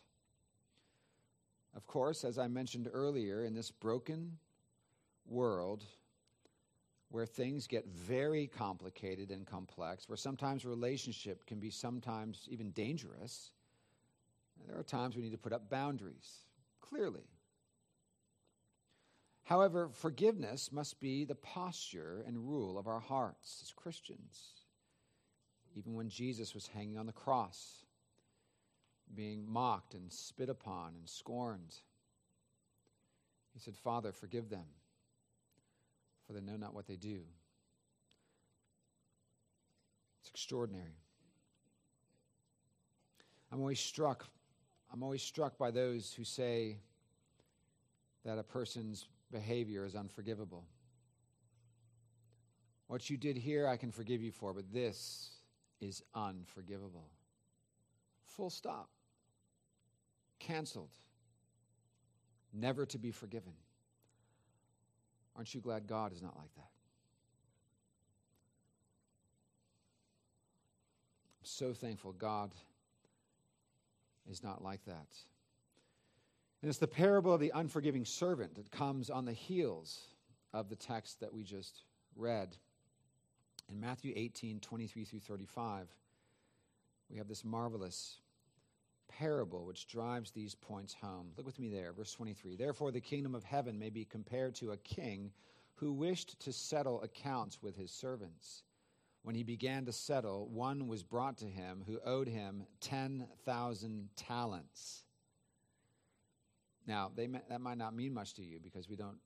Of 1.74 1.86
course, 1.86 2.24
as 2.24 2.38
I 2.38 2.48
mentioned 2.48 2.88
earlier, 2.92 3.44
in 3.44 3.54
this 3.54 3.70
broken 3.70 4.38
world 5.26 5.84
where 7.10 7.26
things 7.26 7.66
get 7.66 7.86
very 7.86 8.46
complicated 8.46 9.30
and 9.30 9.46
complex, 9.46 10.08
where 10.08 10.16
sometimes 10.16 10.64
relationship 10.64 11.44
can 11.46 11.58
be 11.58 11.68
sometimes 11.68 12.46
even 12.50 12.70
dangerous, 12.70 13.50
there 14.66 14.78
are 14.78 14.82
times 14.82 15.14
we 15.14 15.22
need 15.22 15.32
to 15.32 15.38
put 15.38 15.52
up 15.52 15.68
boundaries, 15.68 16.44
clearly. 16.80 17.28
However, 19.44 19.88
forgiveness 19.92 20.70
must 20.72 21.00
be 21.00 21.24
the 21.24 21.34
posture 21.34 22.24
and 22.26 22.48
rule 22.48 22.78
of 22.78 22.86
our 22.86 23.00
hearts 23.00 23.60
as 23.62 23.72
Christians 23.72 24.62
even 25.76 25.94
when 25.94 26.08
Jesus 26.08 26.54
was 26.54 26.66
hanging 26.66 26.98
on 26.98 27.06
the 27.06 27.12
cross, 27.12 27.84
being 29.14 29.50
mocked 29.50 29.94
and 29.94 30.12
spit 30.12 30.48
upon 30.48 30.94
and 30.98 31.08
scorned. 31.08 31.74
He 33.52 33.60
said, 33.60 33.76
Father, 33.76 34.12
forgive 34.12 34.48
them, 34.48 34.66
for 36.26 36.32
they 36.32 36.40
know 36.40 36.56
not 36.56 36.74
what 36.74 36.86
they 36.86 36.96
do. 36.96 37.20
It's 40.20 40.30
extraordinary. 40.30 40.96
I'm 43.50 43.60
always 43.60 43.80
struck. 43.80 44.26
I'm 44.92 45.02
always 45.02 45.22
struck 45.22 45.58
by 45.58 45.70
those 45.70 46.14
who 46.14 46.24
say 46.24 46.78
that 48.24 48.38
a 48.38 48.42
person's 48.42 49.06
behavior 49.32 49.84
is 49.84 49.96
unforgivable. 49.96 50.64
What 52.86 53.08
you 53.08 53.16
did 53.16 53.36
here, 53.36 53.66
I 53.66 53.76
can 53.76 53.90
forgive 53.90 54.22
you 54.22 54.30
for, 54.30 54.52
but 54.52 54.70
this 54.72 55.30
is 55.80 56.02
unforgivable. 56.14 57.08
Full 58.36 58.50
stop. 58.50 58.90
Canceled. 60.38 60.90
Never 62.52 62.84
to 62.86 62.98
be 62.98 63.10
forgiven. 63.10 63.54
Aren't 65.34 65.54
you 65.54 65.60
glad 65.60 65.86
God 65.86 66.12
is 66.12 66.20
not 66.20 66.36
like 66.36 66.54
that? 66.56 66.70
I'm 71.40 71.44
so 71.44 71.72
thankful 71.72 72.12
God 72.12 72.52
is 74.30 74.44
not 74.44 74.62
like 74.62 74.84
that. 74.84 75.08
And 76.62 76.68
it's 76.68 76.78
the 76.78 76.86
parable 76.86 77.34
of 77.34 77.40
the 77.40 77.52
unforgiving 77.54 78.04
servant 78.04 78.54
that 78.54 78.70
comes 78.70 79.10
on 79.10 79.24
the 79.24 79.32
heels 79.32 79.98
of 80.52 80.68
the 80.68 80.76
text 80.76 81.18
that 81.20 81.32
we 81.32 81.42
just 81.42 81.82
read. 82.14 82.56
In 83.68 83.80
Matthew 83.80 84.12
18, 84.14 84.60
23 84.60 85.04
through 85.04 85.18
35, 85.18 85.88
we 87.10 87.18
have 87.18 87.26
this 87.26 87.44
marvelous 87.44 88.20
parable 89.08 89.64
which 89.64 89.88
drives 89.88 90.30
these 90.30 90.54
points 90.54 90.94
home. 90.94 91.32
Look 91.36 91.46
with 91.46 91.58
me 91.58 91.68
there, 91.68 91.92
verse 91.92 92.12
23. 92.12 92.54
Therefore, 92.54 92.92
the 92.92 93.00
kingdom 93.00 93.34
of 93.34 93.42
heaven 93.42 93.76
may 93.76 93.90
be 93.90 94.04
compared 94.04 94.54
to 94.56 94.70
a 94.70 94.76
king 94.76 95.32
who 95.74 95.92
wished 95.92 96.38
to 96.40 96.52
settle 96.52 97.02
accounts 97.02 97.60
with 97.60 97.76
his 97.76 97.90
servants. 97.90 98.62
When 99.24 99.34
he 99.34 99.42
began 99.42 99.84
to 99.86 99.92
settle, 99.92 100.48
one 100.48 100.86
was 100.86 101.02
brought 101.02 101.38
to 101.38 101.46
him 101.46 101.82
who 101.86 101.98
owed 102.04 102.28
him 102.28 102.66
10,000 102.80 104.08
talents. 104.16 105.02
Now, 106.86 107.10
may, 107.16 107.28
that 107.48 107.60
might 107.60 107.78
not 107.78 107.94
mean 107.94 108.12
much 108.12 108.34
to 108.34 108.42
you 108.42 108.58
because 108.62 108.88
we 108.88 108.96
don't 108.96 109.18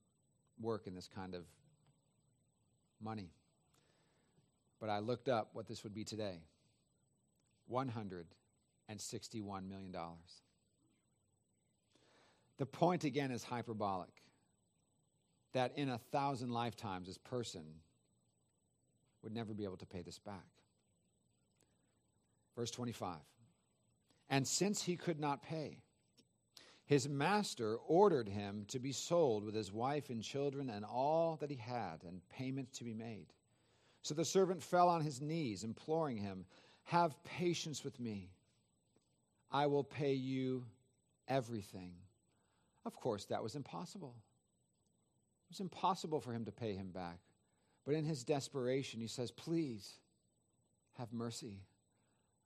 work 0.60 0.86
in 0.86 0.94
this 0.94 1.08
kind 1.08 1.34
of 1.34 1.44
money. 3.02 3.30
But 4.80 4.90
I 4.90 4.98
looked 4.98 5.28
up 5.28 5.50
what 5.52 5.66
this 5.66 5.82
would 5.84 5.94
be 5.94 6.04
today 6.04 6.40
$161 7.70 8.24
million. 9.68 9.94
The 12.58 12.66
point 12.66 13.04
again 13.04 13.30
is 13.30 13.42
hyperbolic 13.42 14.10
that 15.52 15.72
in 15.76 15.88
a 15.88 15.98
thousand 16.12 16.50
lifetimes, 16.50 17.06
this 17.06 17.18
person 17.18 17.64
would 19.22 19.32
never 19.32 19.54
be 19.54 19.64
able 19.64 19.78
to 19.78 19.86
pay 19.86 20.02
this 20.02 20.18
back. 20.18 20.44
Verse 22.54 22.70
25. 22.70 23.16
And 24.28 24.46
since 24.46 24.82
he 24.82 24.96
could 24.96 25.18
not 25.18 25.42
pay, 25.42 25.78
his 26.86 27.08
master 27.08 27.76
ordered 27.88 28.28
him 28.28 28.64
to 28.68 28.78
be 28.78 28.92
sold 28.92 29.44
with 29.44 29.54
his 29.54 29.72
wife 29.72 30.08
and 30.08 30.22
children 30.22 30.70
and 30.70 30.84
all 30.84 31.36
that 31.40 31.50
he 31.50 31.56
had, 31.56 32.04
and 32.06 32.26
payment 32.28 32.72
to 32.74 32.84
be 32.84 32.94
made. 32.94 33.26
So 34.02 34.14
the 34.14 34.24
servant 34.24 34.62
fell 34.62 34.88
on 34.88 35.02
his 35.02 35.20
knees, 35.20 35.64
imploring 35.64 36.16
him, 36.16 36.46
Have 36.84 37.22
patience 37.24 37.82
with 37.82 37.98
me. 37.98 38.30
I 39.50 39.66
will 39.66 39.82
pay 39.82 40.14
you 40.14 40.64
everything. 41.26 41.92
Of 42.84 42.94
course, 42.94 43.24
that 43.26 43.42
was 43.42 43.56
impossible. 43.56 44.14
It 45.48 45.50
was 45.50 45.60
impossible 45.60 46.20
for 46.20 46.32
him 46.32 46.44
to 46.44 46.52
pay 46.52 46.74
him 46.74 46.90
back. 46.92 47.18
But 47.84 47.96
in 47.96 48.04
his 48.04 48.22
desperation, 48.22 49.00
he 49.00 49.08
says, 49.08 49.32
Please 49.32 49.98
have 50.98 51.12
mercy 51.12 51.62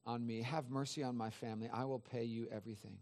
on 0.06 0.26
me. 0.26 0.40
Have 0.40 0.70
mercy 0.70 1.02
on 1.02 1.14
my 1.14 1.28
family. 1.28 1.68
I 1.70 1.84
will 1.84 1.98
pay 1.98 2.24
you 2.24 2.48
everything. 2.50 2.96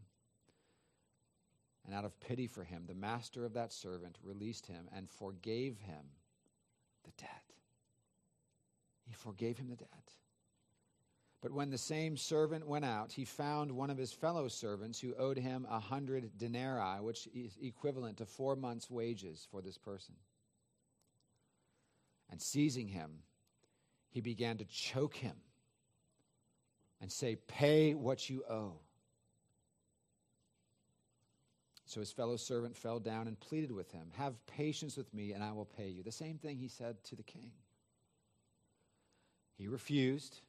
And 1.89 1.97
out 1.97 2.05
of 2.05 2.21
pity 2.21 2.47
for 2.47 2.65
him, 2.65 2.85
the 2.87 2.93
master 2.95 3.47
of 3.47 3.55
that 3.55 3.73
servant 3.73 4.19
released 4.23 4.67
him 4.67 4.91
and 4.95 5.09
forgave 5.09 5.79
him 5.79 6.05
the 7.05 7.13
debt. 7.17 7.55
He 9.07 9.15
forgave 9.15 9.57
him 9.57 9.71
the 9.71 9.77
debt. 9.77 10.13
But 11.41 11.53
when 11.53 11.71
the 11.71 11.79
same 11.79 12.19
servant 12.19 12.67
went 12.67 12.85
out, 12.85 13.13
he 13.13 13.25
found 13.25 13.73
one 13.73 13.89
of 13.89 13.97
his 13.97 14.13
fellow 14.13 14.49
servants 14.49 15.01
who 15.01 15.15
owed 15.15 15.39
him 15.39 15.67
a 15.71 15.81
hundred 15.81 16.37
denarii, 16.37 17.01
which 17.01 17.27
is 17.33 17.57
equivalent 17.63 18.19
to 18.19 18.27
four 18.27 18.55
months' 18.55 18.91
wages 18.91 19.49
for 19.51 19.63
this 19.63 19.79
person. 19.79 20.15
And 22.29 22.43
seizing 22.43 22.89
him, 22.89 23.21
he 24.11 24.21
began 24.21 24.59
to 24.59 24.67
choke 24.67 25.17
him 25.17 25.37
and 27.01 27.11
say, 27.11 27.37
Pay 27.37 27.95
what 27.95 28.29
you 28.29 28.45
owe. 28.45 28.81
So 31.89 32.01
his 32.01 32.13
fellow 32.13 32.37
servant 32.37 32.77
fell 32.77 33.01
down 33.01 33.29
and 33.29 33.41
pleaded 33.41 33.73
with 33.73 33.91
him, 33.91 34.11
Have 34.19 34.35
patience 34.47 34.99
with 34.99 35.13
me, 35.15 35.33
and 35.33 35.43
I 35.43 35.53
will 35.53 35.65
pay 35.65 35.89
you. 35.89 36.03
The 36.03 36.13
same 36.13 36.37
thing 36.37 36.59
he 36.59 36.69
said 36.69 37.03
to 37.05 37.17
the 37.17 37.23
king. 37.23 37.51
He 39.57 39.69
refused 39.69 40.43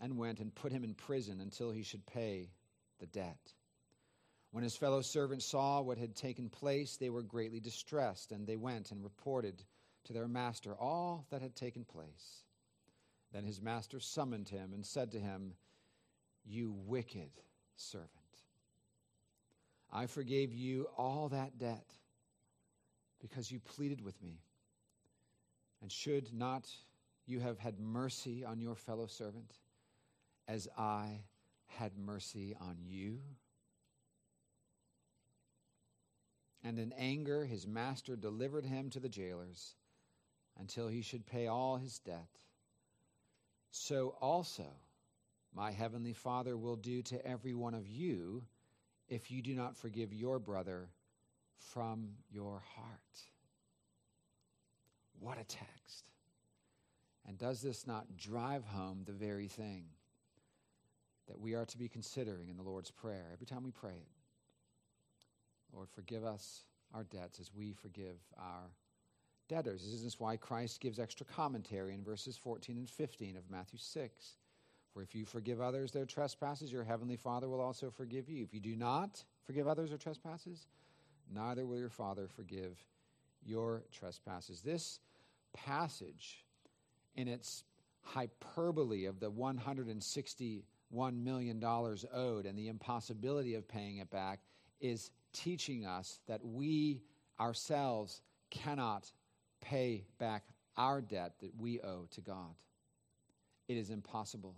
and 0.00 0.16
went 0.16 0.40
and 0.40 0.54
put 0.54 0.72
him 0.72 0.82
in 0.82 0.94
prison 0.94 1.42
until 1.42 1.70
he 1.70 1.82
should 1.82 2.06
pay 2.06 2.48
the 3.00 3.06
debt. 3.06 3.52
When 4.50 4.64
his 4.64 4.74
fellow 4.76 5.02
servants 5.02 5.44
saw 5.44 5.82
what 5.82 5.98
had 5.98 6.16
taken 6.16 6.48
place, 6.48 6.96
they 6.96 7.10
were 7.10 7.22
greatly 7.22 7.60
distressed, 7.60 8.32
and 8.32 8.46
they 8.46 8.56
went 8.56 8.92
and 8.92 9.04
reported 9.04 9.62
to 10.04 10.14
their 10.14 10.26
master 10.26 10.74
all 10.74 11.26
that 11.28 11.42
had 11.42 11.54
taken 11.54 11.84
place. 11.84 12.44
Then 13.30 13.44
his 13.44 13.60
master 13.60 14.00
summoned 14.00 14.48
him 14.48 14.72
and 14.72 14.86
said 14.86 15.12
to 15.12 15.20
him, 15.20 15.52
You 16.46 16.72
wicked 16.72 17.30
servant, 17.76 18.10
I 19.92 20.06
forgave 20.06 20.54
you 20.54 20.86
all 20.96 21.28
that 21.30 21.58
debt 21.58 21.92
because 23.20 23.50
you 23.50 23.58
pleaded 23.58 24.00
with 24.00 24.20
me. 24.22 24.40
And 25.82 25.90
should 25.90 26.32
not 26.32 26.68
you 27.26 27.40
have 27.40 27.58
had 27.58 27.80
mercy 27.80 28.44
on 28.44 28.60
your 28.60 28.74
fellow 28.74 29.06
servant 29.06 29.58
as 30.46 30.68
I 30.76 31.22
had 31.66 31.96
mercy 31.98 32.56
on 32.60 32.76
you? 32.80 33.20
And 36.62 36.78
in 36.78 36.92
anger, 36.92 37.44
his 37.44 37.66
master 37.66 38.16
delivered 38.16 38.66
him 38.66 38.90
to 38.90 39.00
the 39.00 39.08
jailers 39.08 39.74
until 40.58 40.88
he 40.88 41.00
should 41.00 41.26
pay 41.26 41.46
all 41.46 41.76
his 41.78 41.98
debt. 41.98 42.28
So 43.70 44.16
also 44.20 44.66
my 45.54 45.70
heavenly 45.70 46.12
Father 46.12 46.56
will 46.56 46.76
do 46.76 47.02
to 47.02 47.26
every 47.26 47.54
one 47.54 47.74
of 47.74 47.88
you 47.88 48.44
if 49.10 49.30
you 49.30 49.42
do 49.42 49.54
not 49.54 49.76
forgive 49.76 50.14
your 50.14 50.38
brother 50.38 50.88
from 51.58 52.10
your 52.30 52.62
heart. 52.74 53.20
What 55.18 55.38
a 55.38 55.44
text. 55.44 56.10
And 57.28 57.36
does 57.36 57.60
this 57.60 57.86
not 57.86 58.16
drive 58.16 58.64
home 58.64 59.02
the 59.04 59.12
very 59.12 59.48
thing 59.48 59.84
that 61.28 61.38
we 61.38 61.54
are 61.54 61.66
to 61.66 61.78
be 61.78 61.88
considering 61.88 62.48
in 62.48 62.56
the 62.56 62.62
Lord's 62.62 62.90
Prayer 62.90 63.26
every 63.32 63.46
time 63.46 63.62
we 63.62 63.72
pray 63.72 63.96
it? 63.96 64.08
Lord, 65.74 65.88
forgive 65.90 66.24
us 66.24 66.64
our 66.94 67.04
debts 67.04 67.38
as 67.38 67.52
we 67.54 67.72
forgive 67.72 68.16
our 68.38 68.70
debtors. 69.48 69.84
Isn't 69.84 70.04
this 70.04 70.18
why 70.18 70.36
Christ 70.36 70.80
gives 70.80 70.98
extra 70.98 71.26
commentary 71.26 71.94
in 71.94 72.02
verses 72.02 72.36
14 72.36 72.76
and 72.76 72.88
15 72.88 73.36
of 73.36 73.50
Matthew 73.50 73.78
6? 73.78 74.36
For 74.92 75.02
if 75.02 75.14
you 75.14 75.24
forgive 75.24 75.60
others 75.60 75.92
their 75.92 76.04
trespasses, 76.04 76.72
your 76.72 76.84
heavenly 76.84 77.16
Father 77.16 77.48
will 77.48 77.60
also 77.60 77.90
forgive 77.90 78.28
you. 78.28 78.42
If 78.42 78.52
you 78.52 78.60
do 78.60 78.76
not 78.76 79.24
forgive 79.44 79.68
others 79.68 79.90
their 79.90 79.98
trespasses, 79.98 80.66
neither 81.32 81.64
will 81.64 81.78
your 81.78 81.90
Father 81.90 82.26
forgive 82.26 82.76
your 83.44 83.84
trespasses. 83.92 84.62
This 84.62 84.98
passage, 85.52 86.44
in 87.14 87.28
its 87.28 87.64
hyperbole 88.02 89.04
of 89.04 89.20
the 89.20 89.30
$161 89.30 90.62
million 90.92 91.64
owed 91.64 92.46
and 92.46 92.58
the 92.58 92.68
impossibility 92.68 93.54
of 93.54 93.68
paying 93.68 93.98
it 93.98 94.10
back, 94.10 94.40
is 94.80 95.12
teaching 95.32 95.86
us 95.86 96.20
that 96.26 96.44
we 96.44 97.00
ourselves 97.38 98.22
cannot 98.50 99.10
pay 99.60 100.04
back 100.18 100.44
our 100.76 101.00
debt 101.00 101.34
that 101.40 101.54
we 101.58 101.80
owe 101.80 102.06
to 102.10 102.20
God. 102.20 102.54
It 103.68 103.76
is 103.76 103.90
impossible. 103.90 104.56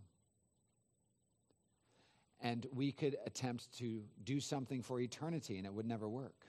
And 2.42 2.66
we 2.74 2.90
could 2.90 3.16
attempt 3.24 3.72
to 3.78 4.02
do 4.24 4.40
something 4.40 4.83
for 4.83 5.00
eternity 5.00 5.59
and 5.59 5.66
it 5.66 5.72
would 5.72 5.87
never 5.87 6.09
work. 6.09 6.44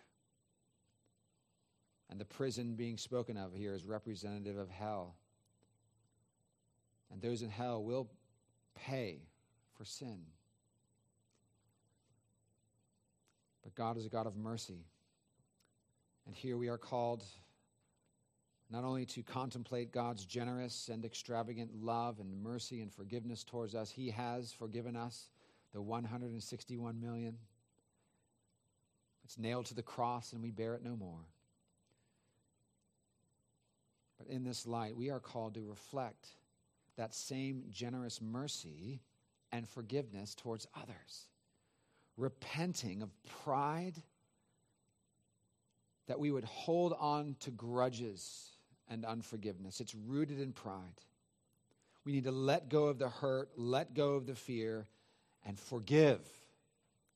And 2.09 2.19
the 2.19 2.25
prison 2.25 2.75
being 2.75 2.97
spoken 2.97 3.37
of 3.37 3.53
here 3.53 3.73
is 3.73 3.85
representative 3.85 4.57
of 4.57 4.69
hell. 4.69 5.15
And 7.11 7.21
those 7.21 7.43
in 7.43 7.49
hell 7.49 7.83
will 7.83 8.09
pay 8.75 9.21
for 9.77 9.85
sin. 9.85 10.19
But 13.63 13.75
God 13.75 13.97
is 13.97 14.05
a 14.05 14.09
God 14.09 14.27
of 14.27 14.35
mercy. 14.35 14.85
And 16.25 16.35
here 16.35 16.57
we 16.57 16.69
are 16.69 16.77
called 16.77 17.23
not 18.69 18.83
only 18.83 19.05
to 19.05 19.21
contemplate 19.21 19.91
God's 19.91 20.25
generous 20.25 20.89
and 20.89 21.05
extravagant 21.05 21.71
love 21.83 22.19
and 22.19 22.41
mercy 22.41 22.81
and 22.81 22.91
forgiveness 22.91 23.43
towards 23.43 23.75
us, 23.75 23.91
He 23.91 24.09
has 24.09 24.51
forgiven 24.51 24.95
us 24.95 25.29
the 25.73 25.81
161 25.81 26.99
million. 26.99 27.37
It's 29.23 29.37
nailed 29.37 29.65
to 29.67 29.73
the 29.73 29.83
cross 29.83 30.33
and 30.33 30.41
we 30.41 30.51
bear 30.51 30.75
it 30.75 30.83
no 30.83 30.95
more. 30.95 31.25
But 34.17 34.27
in 34.27 34.43
this 34.43 34.67
light, 34.67 34.95
we 34.95 35.09
are 35.09 35.19
called 35.19 35.55
to 35.55 35.61
reflect 35.61 36.27
that 36.97 37.15
same 37.15 37.63
generous 37.71 38.21
mercy 38.21 39.01
and 39.51 39.67
forgiveness 39.67 40.35
towards 40.35 40.67
others 40.75 41.27
repenting 42.17 43.01
of 43.01 43.09
pride, 43.43 44.01
that 46.07 46.19
we 46.19 46.31
would 46.31 46.43
hold 46.43 46.93
on 46.99 47.35
to 47.39 47.51
grudges 47.51 48.51
and 48.89 49.05
unforgiveness. 49.05 49.79
It's 49.79 49.95
rooted 49.95 50.39
in 50.39 50.51
pride. 50.51 51.01
We 52.05 52.11
need 52.11 52.25
to 52.25 52.31
let 52.31 52.69
go 52.69 52.85
of 52.85 52.99
the 52.99 53.09
hurt, 53.09 53.49
let 53.55 53.93
go 53.93 54.15
of 54.15 54.27
the 54.27 54.35
fear, 54.35 54.87
and 55.45 55.59
forgive, 55.59 56.21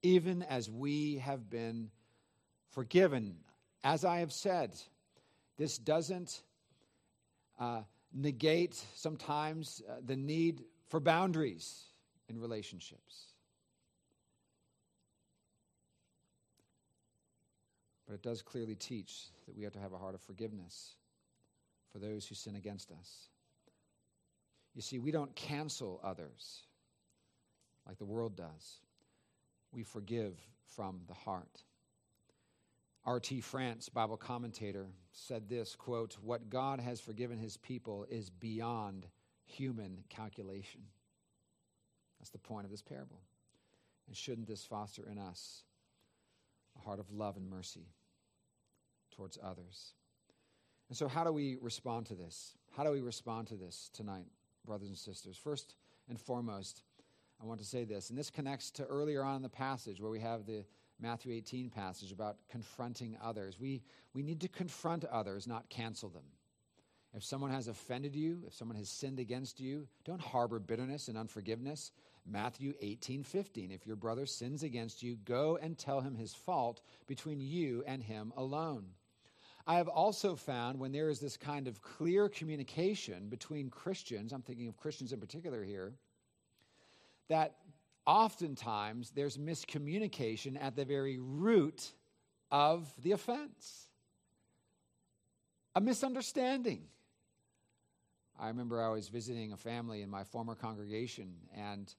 even 0.02 0.44
as 0.44 0.70
we 0.70 1.18
have 1.18 1.50
been 1.50 1.90
forgiven. 2.72 3.38
As 3.84 4.06
I 4.06 4.20
have 4.20 4.34
said, 4.34 4.72
this 5.58 5.78
doesn't 5.78 6.42
uh, 7.60 7.82
negate 8.14 8.76
sometimes 8.96 9.82
uh, 9.90 9.96
the 10.06 10.16
need 10.16 10.64
for 10.88 11.00
boundaries 11.00 11.86
in 12.30 12.40
relationships. 12.40 13.34
But 18.06 18.14
it 18.14 18.22
does 18.22 18.42
clearly 18.42 18.76
teach 18.76 19.26
that 19.46 19.56
we 19.56 19.64
have 19.64 19.74
to 19.74 19.80
have 19.80 19.92
a 19.92 19.98
heart 19.98 20.16
of 20.16 20.22
forgiveness 20.22 20.96
for 21.92 22.00
those 22.00 22.26
who 22.26 22.36
sin 22.36 22.56
against 22.56 22.92
us. 22.92 23.28
You 24.76 24.82
see, 24.82 25.00
we 25.00 25.12
don't 25.12 25.36
cancel 25.36 26.00
others 26.04 26.67
like 27.88 27.98
the 27.98 28.06
world 28.06 28.36
does, 28.36 28.82
we 29.72 29.84
forgive 29.84 30.40
from 30.76 31.02
the 31.08 31.14
heart. 31.14 31.64
R.T. 33.06 33.40
France, 33.40 33.88
Bible 33.88 34.18
commentator, 34.18 34.88
said 35.14 35.48
this 35.48 35.76
quote, 35.76 36.18
What 36.22 36.50
God 36.50 36.82
has 36.82 37.00
forgiven 37.00 37.38
his 37.38 37.56
people 37.58 38.06
is 38.10 38.30
beyond 38.30 39.08
human 39.46 40.04
calculation. 40.10 40.82
That's 42.20 42.32
the 42.32 42.38
point 42.38 42.66
of 42.66 42.72
this 42.72 42.82
parable. 42.82 43.22
And 44.08 44.16
shouldn't 44.16 44.48
this 44.48 44.66
foster 44.66 45.08
in 45.10 45.18
us 45.18 45.64
a 46.78 46.82
heart 46.82 47.00
of 47.00 47.12
love 47.12 47.38
and 47.38 47.50
mercy 47.50 47.88
towards 49.12 49.38
others. 49.42 49.94
And 50.90 50.98
so, 50.98 51.08
how 51.08 51.24
do 51.24 51.32
we 51.32 51.58
respond 51.62 52.06
to 52.08 52.16
this? 52.16 52.54
How 52.76 52.84
do 52.84 52.92
we 52.92 53.02
respond 53.02 53.48
to 53.48 53.56
this 53.56 53.90
tonight, 53.94 54.26
brothers 54.66 54.90
and 54.90 54.98
sisters? 54.98 55.38
First 55.38 55.76
and 56.08 56.20
foremost, 56.20 56.84
I 57.42 57.46
want 57.46 57.60
to 57.60 57.66
say 57.66 57.84
this, 57.84 58.10
and 58.10 58.18
this 58.18 58.32
connects 58.32 58.72
to 58.72 58.86
earlier 58.86 59.24
on 59.24 59.38
in 59.38 59.42
the 59.42 59.50
passage 59.50 60.02
where 60.02 60.12
we 60.12 60.20
have 60.20 60.46
the 60.46 60.66
Matthew 61.00 61.34
18 61.34 61.70
passage 61.70 62.12
about 62.12 62.38
confronting 62.50 63.18
others. 63.22 63.60
We, 63.60 63.84
we 64.14 64.24
need 64.24 64.42
to 64.42 64.48
confront 64.48 65.06
others, 65.06 65.46
not 65.46 65.70
cancel 65.70 66.10
them. 66.10 66.24
If 67.14 67.24
someone 67.24 67.52
has 67.52 67.68
offended 67.68 68.16
you, 68.16 68.44
if 68.46 68.54
someone 68.54 68.78
has 68.78 68.90
sinned 68.90 69.20
against 69.20 69.60
you, 69.60 69.88
don't 70.04 70.22
harbor 70.22 70.60
bitterness 70.60 71.08
and 71.08 71.18
unforgiveness. 71.18 71.92
Matthew 72.26 72.74
18, 72.82 73.24
15. 73.24 73.72
If 73.72 73.86
your 73.88 73.96
brother 73.96 74.26
sins 74.26 74.64
against 74.64 75.02
you, 75.02 75.18
go 75.24 75.58
and 75.62 75.78
tell 75.78 76.02
him 76.02 76.16
his 76.16 76.34
fault 76.34 76.82
between 77.08 77.40
you 77.40 77.84
and 77.88 78.04
him 78.04 78.34
alone. 78.36 78.88
I 79.66 79.76
have 79.76 79.88
also 79.88 80.36
found 80.36 80.80
when 80.80 80.92
there 80.92 81.10
is 81.10 81.20
this 81.20 81.38
kind 81.38 81.68
of 81.68 81.82
clear 81.82 82.30
communication 82.30 83.30
between 83.30 83.70
Christians, 83.70 84.32
I'm 84.32 84.42
thinking 84.42 84.68
of 84.68 84.78
Christians 84.78 85.12
in 85.12 85.20
particular 85.20 85.64
here, 85.64 85.94
that 87.30 87.56
oftentimes 88.06 89.12
there's 89.12 89.38
miscommunication 89.38 90.58
at 90.62 90.76
the 90.76 90.86
very 90.86 91.20
root 91.20 91.92
of 92.52 92.92
the 93.04 93.12
offense, 93.12 93.88
a 95.76 95.82
misunderstanding. 95.82 96.84
I 98.40 98.48
remember 98.48 98.82
I 98.82 98.90
was 98.90 99.10
visiting 99.10 99.52
a 99.52 99.58
family 99.58 100.02
in 100.02 100.10
my 100.10 100.24
former 100.24 100.56
congregation, 100.56 101.34
and 101.56 101.94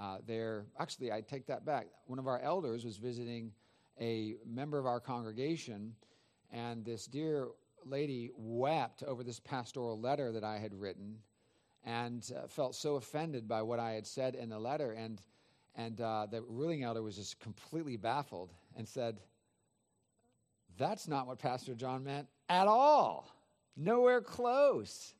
uh, 0.00 0.18
there, 0.26 0.66
actually, 0.78 1.12
I 1.12 1.20
take 1.20 1.46
that 1.48 1.66
back. 1.66 1.88
One 2.06 2.18
of 2.18 2.26
our 2.26 2.38
elders 2.40 2.84
was 2.84 2.96
visiting 2.96 3.52
a 4.00 4.36
member 4.46 4.78
of 4.78 4.86
our 4.86 5.00
congregation, 5.00 5.94
and 6.50 6.84
this 6.84 7.06
dear 7.06 7.48
lady 7.84 8.30
wept 8.36 9.02
over 9.02 9.22
this 9.22 9.40
pastoral 9.40 10.00
letter 10.00 10.32
that 10.32 10.44
I 10.44 10.58
had 10.58 10.72
written 10.72 11.18
and 11.84 12.30
uh, 12.36 12.46
felt 12.46 12.74
so 12.74 12.96
offended 12.96 13.48
by 13.48 13.62
what 13.62 13.78
I 13.78 13.92
had 13.92 14.06
said 14.06 14.34
in 14.34 14.48
the 14.48 14.58
letter. 14.58 14.92
And, 14.92 15.20
and 15.74 16.00
uh, 16.00 16.26
the 16.30 16.42
ruling 16.42 16.84
elder 16.84 17.02
was 17.02 17.16
just 17.16 17.40
completely 17.40 17.96
baffled 17.96 18.52
and 18.76 18.86
said, 18.86 19.20
That's 20.78 21.08
not 21.08 21.26
what 21.26 21.38
Pastor 21.38 21.74
John 21.74 22.04
meant 22.04 22.28
at 22.48 22.66
all. 22.66 23.28
Nowhere 23.76 24.20
close. 24.20 25.14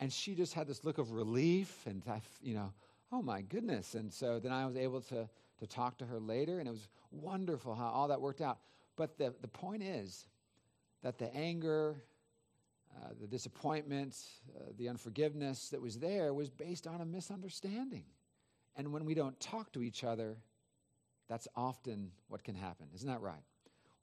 And 0.00 0.12
she 0.12 0.34
just 0.34 0.54
had 0.54 0.66
this 0.66 0.84
look 0.84 0.98
of 0.98 1.12
relief 1.12 1.86
and, 1.86 2.02
I, 2.08 2.20
you 2.42 2.54
know, 2.54 2.72
oh 3.12 3.22
my 3.22 3.42
goodness. 3.42 3.94
And 3.94 4.12
so 4.12 4.40
then 4.40 4.52
I 4.52 4.66
was 4.66 4.76
able 4.76 5.00
to, 5.02 5.28
to 5.60 5.66
talk 5.66 5.98
to 5.98 6.06
her 6.06 6.18
later, 6.18 6.58
and 6.58 6.66
it 6.66 6.72
was 6.72 6.88
wonderful 7.12 7.74
how 7.74 7.86
all 7.86 8.08
that 8.08 8.20
worked 8.20 8.40
out. 8.40 8.58
But 8.96 9.16
the, 9.18 9.34
the 9.40 9.48
point 9.48 9.82
is 9.82 10.26
that 11.02 11.18
the 11.18 11.32
anger, 11.34 12.02
uh, 12.96 13.08
the 13.20 13.26
disappointment, 13.26 14.16
uh, 14.56 14.64
the 14.76 14.88
unforgiveness 14.88 15.68
that 15.70 15.80
was 15.80 15.98
there 15.98 16.34
was 16.34 16.50
based 16.50 16.86
on 16.86 17.00
a 17.00 17.04
misunderstanding. 17.04 18.04
And 18.76 18.92
when 18.92 19.04
we 19.04 19.14
don't 19.14 19.38
talk 19.40 19.72
to 19.72 19.82
each 19.82 20.04
other, 20.04 20.36
that's 21.28 21.48
often 21.56 22.10
what 22.28 22.44
can 22.44 22.54
happen. 22.54 22.88
Isn't 22.94 23.08
that 23.08 23.20
right? 23.20 23.42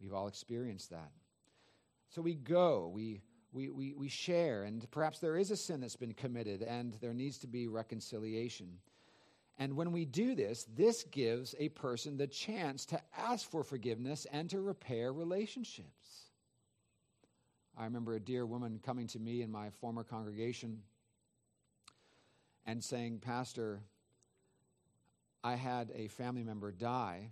We've 0.02 0.14
all 0.14 0.28
experienced 0.28 0.90
that. 0.92 1.12
So 2.10 2.22
we 2.22 2.36
go, 2.36 2.90
we, 2.94 3.22
we, 3.52 3.70
we, 3.70 3.94
we 3.94 4.10
share, 4.10 4.64
and 4.64 4.90
perhaps 4.92 5.20
there 5.20 5.38
is 5.38 5.52
a 5.52 5.58
sin 5.58 5.82
that's 5.82 5.96
been 5.96 6.14
committed, 6.14 6.62
and 6.64 6.96
there 7.02 7.14
needs 7.14 7.38
to 7.40 7.48
be 7.48 7.68
reconciliation. 7.68 8.80
And 9.60 9.76
when 9.76 9.92
we 9.92 10.06
do 10.06 10.36
this, 10.36 10.66
this 10.76 11.04
gives 11.04 11.54
a 11.60 11.70
person 11.70 12.18
the 12.18 12.28
chance 12.28 12.86
to 12.88 13.02
ask 13.18 13.50
for 13.50 13.64
forgiveness 13.64 14.26
and 14.32 14.50
to 14.50 14.62
repair 14.62 15.12
relationships. 15.12 16.29
I 17.80 17.86
remember 17.86 18.14
a 18.14 18.20
dear 18.20 18.46
woman 18.46 18.82
coming 18.86 19.08
to 19.08 19.20
me 19.20 19.42
in 19.42 19.50
my 19.50 19.70
former 19.70 20.04
congregation 20.04 20.82
and 22.66 22.84
saying, 22.84 23.20
Pastor, 23.20 23.80
I 25.46 25.56
had 25.56 25.90
a 25.96 26.10
family 26.10 26.44
member 26.44 26.74
die 26.74 27.32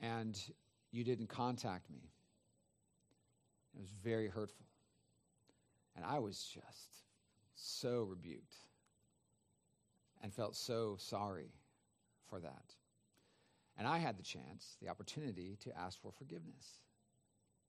and 0.00 0.40
you 0.90 1.04
didn't 1.04 1.26
contact 1.26 1.90
me. 1.90 2.00
It 3.74 3.80
was 3.80 3.90
very 4.02 4.28
hurtful. 4.28 4.66
And 5.94 6.02
I 6.02 6.18
was 6.18 6.42
just 6.42 7.04
so 7.54 8.04
rebuked 8.04 8.56
and 10.22 10.32
felt 10.32 10.56
so 10.56 10.96
sorry 10.98 11.52
for 12.30 12.40
that. 12.40 12.74
And 13.76 13.86
I 13.86 13.98
had 13.98 14.16
the 14.18 14.22
chance, 14.22 14.78
the 14.80 14.88
opportunity 14.88 15.58
to 15.62 15.78
ask 15.78 16.00
for 16.00 16.10
forgiveness. 16.10 16.78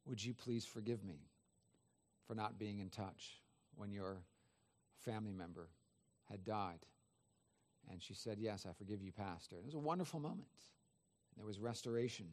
Would 0.06 0.24
you 0.24 0.34
please 0.34 0.66
forgive 0.66 1.04
me 1.04 1.20
for 2.28 2.36
not 2.36 2.60
being 2.60 2.80
in 2.80 2.90
touch 2.90 3.42
when 3.76 3.92
your 3.92 4.18
family 5.06 5.34
member 5.34 5.68
had 6.30 6.44
died? 6.44 6.86
And 7.90 8.02
she 8.02 8.14
said, 8.14 8.38
Yes, 8.40 8.66
I 8.70 8.74
forgive 8.74 9.02
you, 9.02 9.12
Pastor. 9.12 9.56
And 9.56 9.64
it 9.64 9.66
was 9.66 9.76
a 9.76 9.80
wonderful 9.80 10.20
moment. 10.20 10.48
There 11.38 11.46
was 11.46 11.60
restoration. 11.60 12.28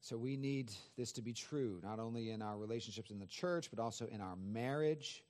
So 0.00 0.16
we 0.16 0.36
need 0.36 0.72
this 0.96 1.12
to 1.12 1.22
be 1.22 1.32
true, 1.32 1.78
not 1.82 1.98
only 1.98 2.30
in 2.30 2.40
our 2.40 2.56
relationships 2.56 3.10
in 3.10 3.18
the 3.18 3.26
church, 3.26 3.68
but 3.70 3.82
also 3.82 4.06
in 4.06 4.20
our 4.20 4.36
marriage, 4.36 5.22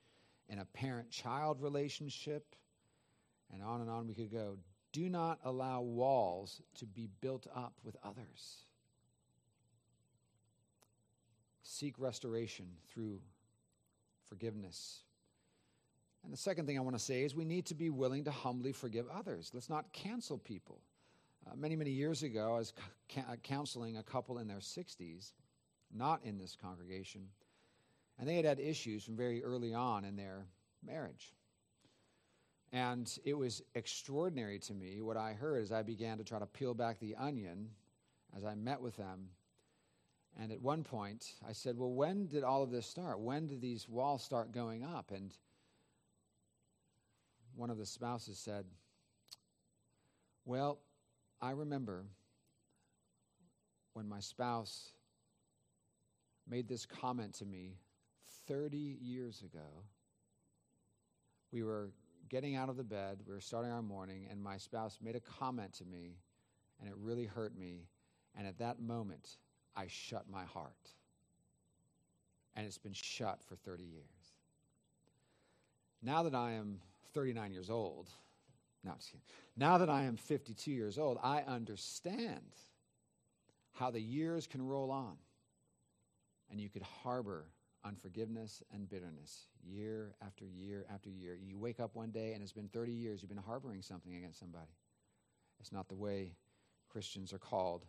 in 0.48 0.60
a 0.60 0.64
parent 0.64 1.10
child 1.10 1.60
relationship, 1.60 2.54
and 3.52 3.62
on 3.62 3.80
and 3.80 3.90
on 3.90 4.06
we 4.06 4.14
could 4.14 4.30
go. 4.30 4.58
Do 4.92 5.08
not 5.08 5.38
allow 5.44 5.80
walls 5.80 6.62
to 6.78 6.86
be 6.86 7.08
built 7.20 7.46
up 7.54 7.74
with 7.84 7.96
others. 8.02 8.64
Seek 11.72 12.00
restoration 12.00 12.66
through 12.92 13.20
forgiveness. 14.28 15.04
And 16.24 16.32
the 16.32 16.36
second 16.36 16.66
thing 16.66 16.76
I 16.76 16.80
want 16.80 16.96
to 16.96 17.02
say 17.02 17.22
is 17.22 17.32
we 17.32 17.44
need 17.44 17.66
to 17.66 17.76
be 17.76 17.90
willing 17.90 18.24
to 18.24 18.32
humbly 18.32 18.72
forgive 18.72 19.06
others. 19.08 19.52
Let's 19.54 19.70
not 19.70 19.92
cancel 19.92 20.36
people. 20.36 20.80
Uh, 21.46 21.54
many, 21.54 21.76
many 21.76 21.92
years 21.92 22.24
ago, 22.24 22.54
I 22.54 22.58
was 22.58 22.72
ca- 23.08 23.20
uh, 23.30 23.36
counseling 23.36 23.98
a 23.98 24.02
couple 24.02 24.38
in 24.38 24.48
their 24.48 24.58
60s, 24.58 25.30
not 25.94 26.20
in 26.24 26.38
this 26.38 26.56
congregation, 26.60 27.28
and 28.18 28.28
they 28.28 28.34
had 28.34 28.44
had 28.44 28.58
issues 28.58 29.04
from 29.04 29.16
very 29.16 29.44
early 29.44 29.72
on 29.72 30.04
in 30.04 30.16
their 30.16 30.46
marriage. 30.84 31.32
And 32.72 33.16
it 33.24 33.34
was 33.34 33.62
extraordinary 33.76 34.58
to 34.58 34.74
me 34.74 35.02
what 35.02 35.16
I 35.16 35.34
heard 35.34 35.62
as 35.62 35.70
I 35.70 35.84
began 35.84 36.18
to 36.18 36.24
try 36.24 36.40
to 36.40 36.46
peel 36.46 36.74
back 36.74 36.98
the 36.98 37.14
onion 37.14 37.68
as 38.36 38.44
I 38.44 38.56
met 38.56 38.80
with 38.80 38.96
them. 38.96 39.28
And 40.38 40.52
at 40.52 40.60
one 40.60 40.84
point, 40.84 41.34
I 41.46 41.52
said, 41.52 41.76
Well, 41.76 41.92
when 41.92 42.26
did 42.26 42.44
all 42.44 42.62
of 42.62 42.70
this 42.70 42.86
start? 42.86 43.20
When 43.20 43.46
did 43.46 43.60
these 43.60 43.88
walls 43.88 44.22
start 44.22 44.52
going 44.52 44.84
up? 44.84 45.10
And 45.10 45.32
one 47.54 47.70
of 47.70 47.78
the 47.78 47.86
spouses 47.86 48.38
said, 48.38 48.64
Well, 50.44 50.78
I 51.40 51.50
remember 51.50 52.04
when 53.92 54.08
my 54.08 54.20
spouse 54.20 54.92
made 56.48 56.68
this 56.68 56.86
comment 56.86 57.34
to 57.34 57.44
me 57.44 57.76
30 58.46 58.76
years 58.76 59.42
ago. 59.42 59.84
We 61.52 61.62
were 61.62 61.90
getting 62.28 62.56
out 62.56 62.68
of 62.68 62.76
the 62.76 62.84
bed, 62.84 63.20
we 63.26 63.34
were 63.34 63.40
starting 63.40 63.72
our 63.72 63.82
morning, 63.82 64.26
and 64.30 64.42
my 64.42 64.56
spouse 64.56 64.98
made 65.02 65.16
a 65.16 65.20
comment 65.20 65.72
to 65.74 65.84
me, 65.84 66.16
and 66.78 66.88
it 66.88 66.94
really 66.96 67.26
hurt 67.26 67.56
me. 67.58 67.88
And 68.36 68.46
at 68.46 68.58
that 68.58 68.80
moment, 68.80 69.36
I 69.76 69.86
shut 69.88 70.24
my 70.30 70.44
heart. 70.44 70.72
And 72.56 72.66
it's 72.66 72.78
been 72.78 72.92
shut 72.92 73.40
for 73.42 73.56
30 73.56 73.84
years. 73.84 74.04
Now 76.02 76.22
that 76.24 76.34
I 76.34 76.52
am 76.52 76.80
39 77.14 77.52
years 77.52 77.70
old, 77.70 78.08
no, 78.84 78.92
now 79.56 79.78
that 79.78 79.90
I 79.90 80.02
am 80.04 80.16
52 80.16 80.70
years 80.70 80.98
old, 80.98 81.18
I 81.22 81.42
understand 81.42 82.40
how 83.72 83.90
the 83.90 84.00
years 84.00 84.46
can 84.46 84.66
roll 84.66 84.90
on 84.90 85.16
and 86.50 86.60
you 86.60 86.68
could 86.68 86.82
harbor 86.82 87.46
unforgiveness 87.84 88.62
and 88.72 88.88
bitterness 88.88 89.46
year 89.64 90.14
after 90.24 90.44
year 90.44 90.84
after 90.92 91.08
year. 91.08 91.36
You 91.40 91.58
wake 91.58 91.80
up 91.80 91.94
one 91.94 92.10
day 92.10 92.32
and 92.32 92.42
it's 92.42 92.52
been 92.52 92.68
30 92.68 92.92
years 92.92 93.22
you've 93.22 93.30
been 93.30 93.38
harboring 93.38 93.82
something 93.82 94.14
against 94.14 94.38
somebody. 94.38 94.72
It's 95.60 95.72
not 95.72 95.88
the 95.88 95.94
way 95.94 96.34
Christians 96.90 97.32
are 97.32 97.38
called 97.38 97.86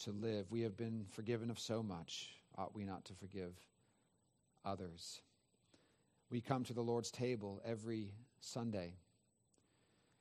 to 0.00 0.10
live. 0.12 0.46
We 0.50 0.62
have 0.62 0.76
been 0.76 1.06
forgiven 1.10 1.50
of 1.50 1.58
so 1.58 1.82
much. 1.82 2.30
Ought 2.56 2.74
we 2.74 2.84
not 2.84 3.04
to 3.06 3.14
forgive 3.14 3.54
others? 4.64 5.20
We 6.30 6.40
come 6.40 6.64
to 6.64 6.72
the 6.72 6.82
Lord's 6.82 7.10
table 7.10 7.60
every 7.64 8.12
Sunday. 8.40 8.94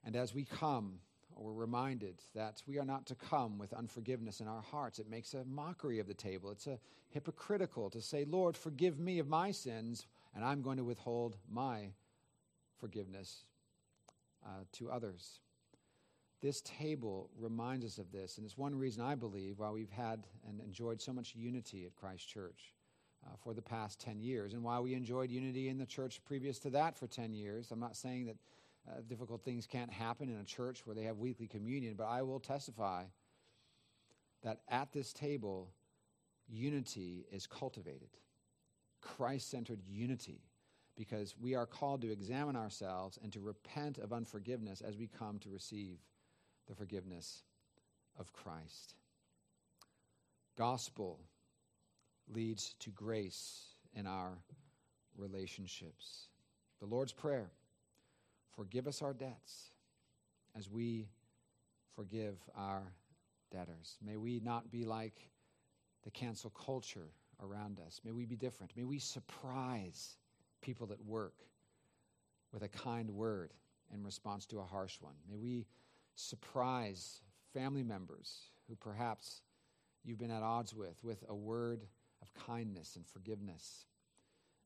And 0.04 0.16
as 0.16 0.34
we 0.34 0.46
come, 0.46 1.00
we're 1.36 1.54
reminded 1.54 2.22
that 2.36 2.62
we 2.68 2.80
are 2.80 2.86
not 2.86 3.06
to 3.08 3.16
come 3.16 3.58
with 3.58 3.74
unforgiveness 3.74 4.42
in 4.42 4.48
our 4.48 4.62
hearts. 4.62 5.00
It 5.00 5.10
makes 5.10 5.34
a 5.34 5.46
mockery 5.46 6.00
of 6.00 6.08
the 6.08 6.14
table. 6.14 6.52
It's 6.52 6.68
a 6.68 6.80
hypocritical 7.10 7.90
to 7.92 8.02
say, 8.02 8.26
Lord, 8.26 8.58
forgive 8.58 9.00
me 9.00 9.20
of 9.20 9.28
my 9.28 9.52
sins, 9.52 10.08
and 10.36 10.44
I'm 10.44 10.62
going 10.62 10.78
to 10.78 10.84
withhold 10.84 11.38
my 11.50 11.92
forgiveness 12.80 13.46
uh, 14.46 14.64
to 14.74 14.92
others. 14.92 15.40
This 16.42 16.62
table 16.62 17.30
reminds 17.38 17.86
us 17.86 17.98
of 17.98 18.12
this, 18.12 18.38
and 18.38 18.46
it's 18.46 18.58
one 18.58 18.74
reason 18.74 19.04
I 19.04 19.16
believe 19.16 19.60
why 19.60 19.72
we've 19.72 19.92
had 19.92 20.26
and 20.48 20.62
enjoyed 20.62 21.02
so 21.02 21.12
much 21.12 21.36
unity 21.36 21.86
at 21.86 21.96
Christ 21.96 22.30
Church 22.30 22.74
uh, 23.26 23.36
for 23.44 23.54
the 23.54 23.62
past 23.62 24.00
10 24.00 24.22
years, 24.22 24.54
and 24.54 24.64
why 24.64 24.80
we 24.80 24.94
enjoyed 24.94 25.30
unity 25.30 25.68
in 25.68 25.78
the 25.78 25.86
church 25.86 26.22
previous 26.26 26.58
to 26.60 26.70
that 26.70 26.98
for 26.98 27.08
10 27.08 27.34
years. 27.34 27.72
I'm 27.72 27.80
not 27.80 27.98
saying 27.98 28.28
that 28.28 28.38
uh, 28.90 29.02
difficult 29.08 29.44
things 29.44 29.68
can't 29.68 29.92
happen 29.92 30.30
in 30.30 30.40
a 30.40 30.46
church 30.46 30.86
where 30.86 30.96
they 30.96 31.04
have 31.04 31.18
weekly 31.18 31.48
communion, 31.48 31.96
but 31.98 32.06
I 32.06 32.22
will 32.22 32.40
testify 32.40 33.04
that 34.44 34.62
at 34.70 34.94
this 34.94 35.12
table, 35.12 35.74
unity 36.48 37.26
is 37.32 37.46
cultivated. 37.48 38.10
Christ 39.02 39.52
centered 39.52 39.82
unity, 39.86 40.42
because 40.96 41.36
we 41.38 41.54
are 41.56 41.66
called 41.66 42.02
to 42.02 42.12
examine 42.12 42.56
ourselves 42.56 43.20
and 43.22 43.34
to 43.34 43.42
repent 43.42 43.98
of 43.98 44.14
unforgiveness 44.14 44.80
as 44.80 44.98
we 44.98 45.08
come 45.08 45.38
to 45.40 45.50
receive 45.50 45.98
the 46.70 46.76
forgiveness 46.76 47.44
of 48.18 48.32
Christ. 48.32 48.96
Gospel 50.58 51.20
leads 52.32 52.76
to 52.80 52.92
grace 52.92 53.66
in 53.94 54.06
our 54.06 54.38
relationships. 55.18 56.28
The 56.80 56.86
Lord's 56.86 57.14
Prayer 57.14 57.52
Forgive 58.56 58.88
us 58.88 59.02
our 59.02 59.14
debts 59.14 59.72
as 60.58 60.70
we 60.70 61.08
forgive 61.96 62.36
our 62.58 62.92
debtors. 63.52 63.98
May 64.06 64.18
we 64.18 64.42
not 64.44 64.70
be 64.70 64.84
like 64.84 65.30
the 66.04 66.12
cancel 66.12 66.50
culture 66.50 67.08
around 67.42 67.80
us. 67.80 68.02
May 68.04 68.12
we 68.12 68.26
be 68.26 68.36
different. 68.36 68.76
May 68.76 68.84
we 68.84 69.00
surprise 69.00 70.18
people 70.62 70.92
at 70.92 71.00
work 71.06 71.36
with 72.52 72.64
a 72.64 72.68
kind 72.68 73.12
word 73.12 73.54
in 73.94 74.04
response 74.04 74.46
to 74.48 74.60
a 74.60 74.66
harsh 74.66 74.98
one. 75.00 75.16
May 75.30 75.38
we 75.38 75.66
surprise 76.20 77.22
family 77.54 77.84
members 77.84 78.50
who 78.68 78.76
perhaps 78.76 79.42
you've 80.04 80.20
been 80.20 80.32
at 80.32 80.44
odds 80.44 80.74
with 80.74 81.04
with 81.04 81.24
a 81.30 81.36
word 81.36 81.86
of 82.22 82.34
kindness 82.46 82.96
and 82.96 83.06
forgiveness. 83.08 83.86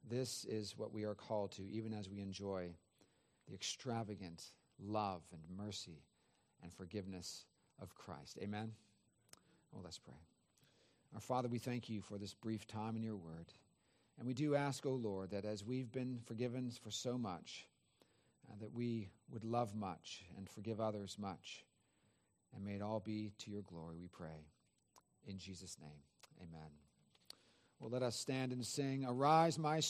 This 0.09 0.45
is 0.45 0.77
what 0.77 0.91
we 0.91 1.03
are 1.05 1.15
called 1.15 1.51
to, 1.53 1.63
even 1.71 1.93
as 1.93 2.09
we 2.09 2.19
enjoy 2.19 2.69
the 3.47 3.53
extravagant 3.53 4.51
love 4.79 5.21
and 5.31 5.41
mercy 5.57 6.03
and 6.61 6.73
forgiveness 6.73 7.45
of 7.81 7.95
Christ. 7.95 8.37
Amen? 8.41 8.71
Well, 9.71 9.83
let's 9.83 9.99
pray. 9.99 10.13
Our 11.13 11.21
Father, 11.21 11.47
we 11.47 11.59
thank 11.59 11.89
you 11.89 12.01
for 12.01 12.17
this 12.17 12.33
brief 12.33 12.67
time 12.67 12.95
in 12.95 13.03
your 13.03 13.15
word. 13.15 13.53
And 14.17 14.27
we 14.27 14.33
do 14.33 14.55
ask, 14.55 14.85
O 14.85 14.89
oh 14.89 14.95
Lord, 14.95 15.31
that 15.31 15.45
as 15.45 15.63
we've 15.63 15.91
been 15.91 16.19
forgiven 16.25 16.71
for 16.83 16.91
so 16.91 17.17
much, 17.17 17.67
uh, 18.49 18.55
that 18.59 18.73
we 18.73 19.09
would 19.31 19.43
love 19.43 19.75
much 19.75 20.23
and 20.37 20.49
forgive 20.49 20.79
others 20.79 21.17
much. 21.19 21.63
And 22.55 22.63
may 22.63 22.73
it 22.73 22.81
all 22.81 22.99
be 22.99 23.31
to 23.39 23.51
your 23.51 23.63
glory, 23.63 23.97
we 23.99 24.07
pray. 24.07 24.47
In 25.27 25.37
Jesus' 25.37 25.77
name, 25.81 26.01
amen. 26.39 26.69
Well, 27.79 27.89
let 27.89 28.03
us 28.03 28.15
stand 28.15 28.51
and 28.51 28.65
sing, 28.65 29.05
Arise, 29.05 29.57
my 29.57 29.79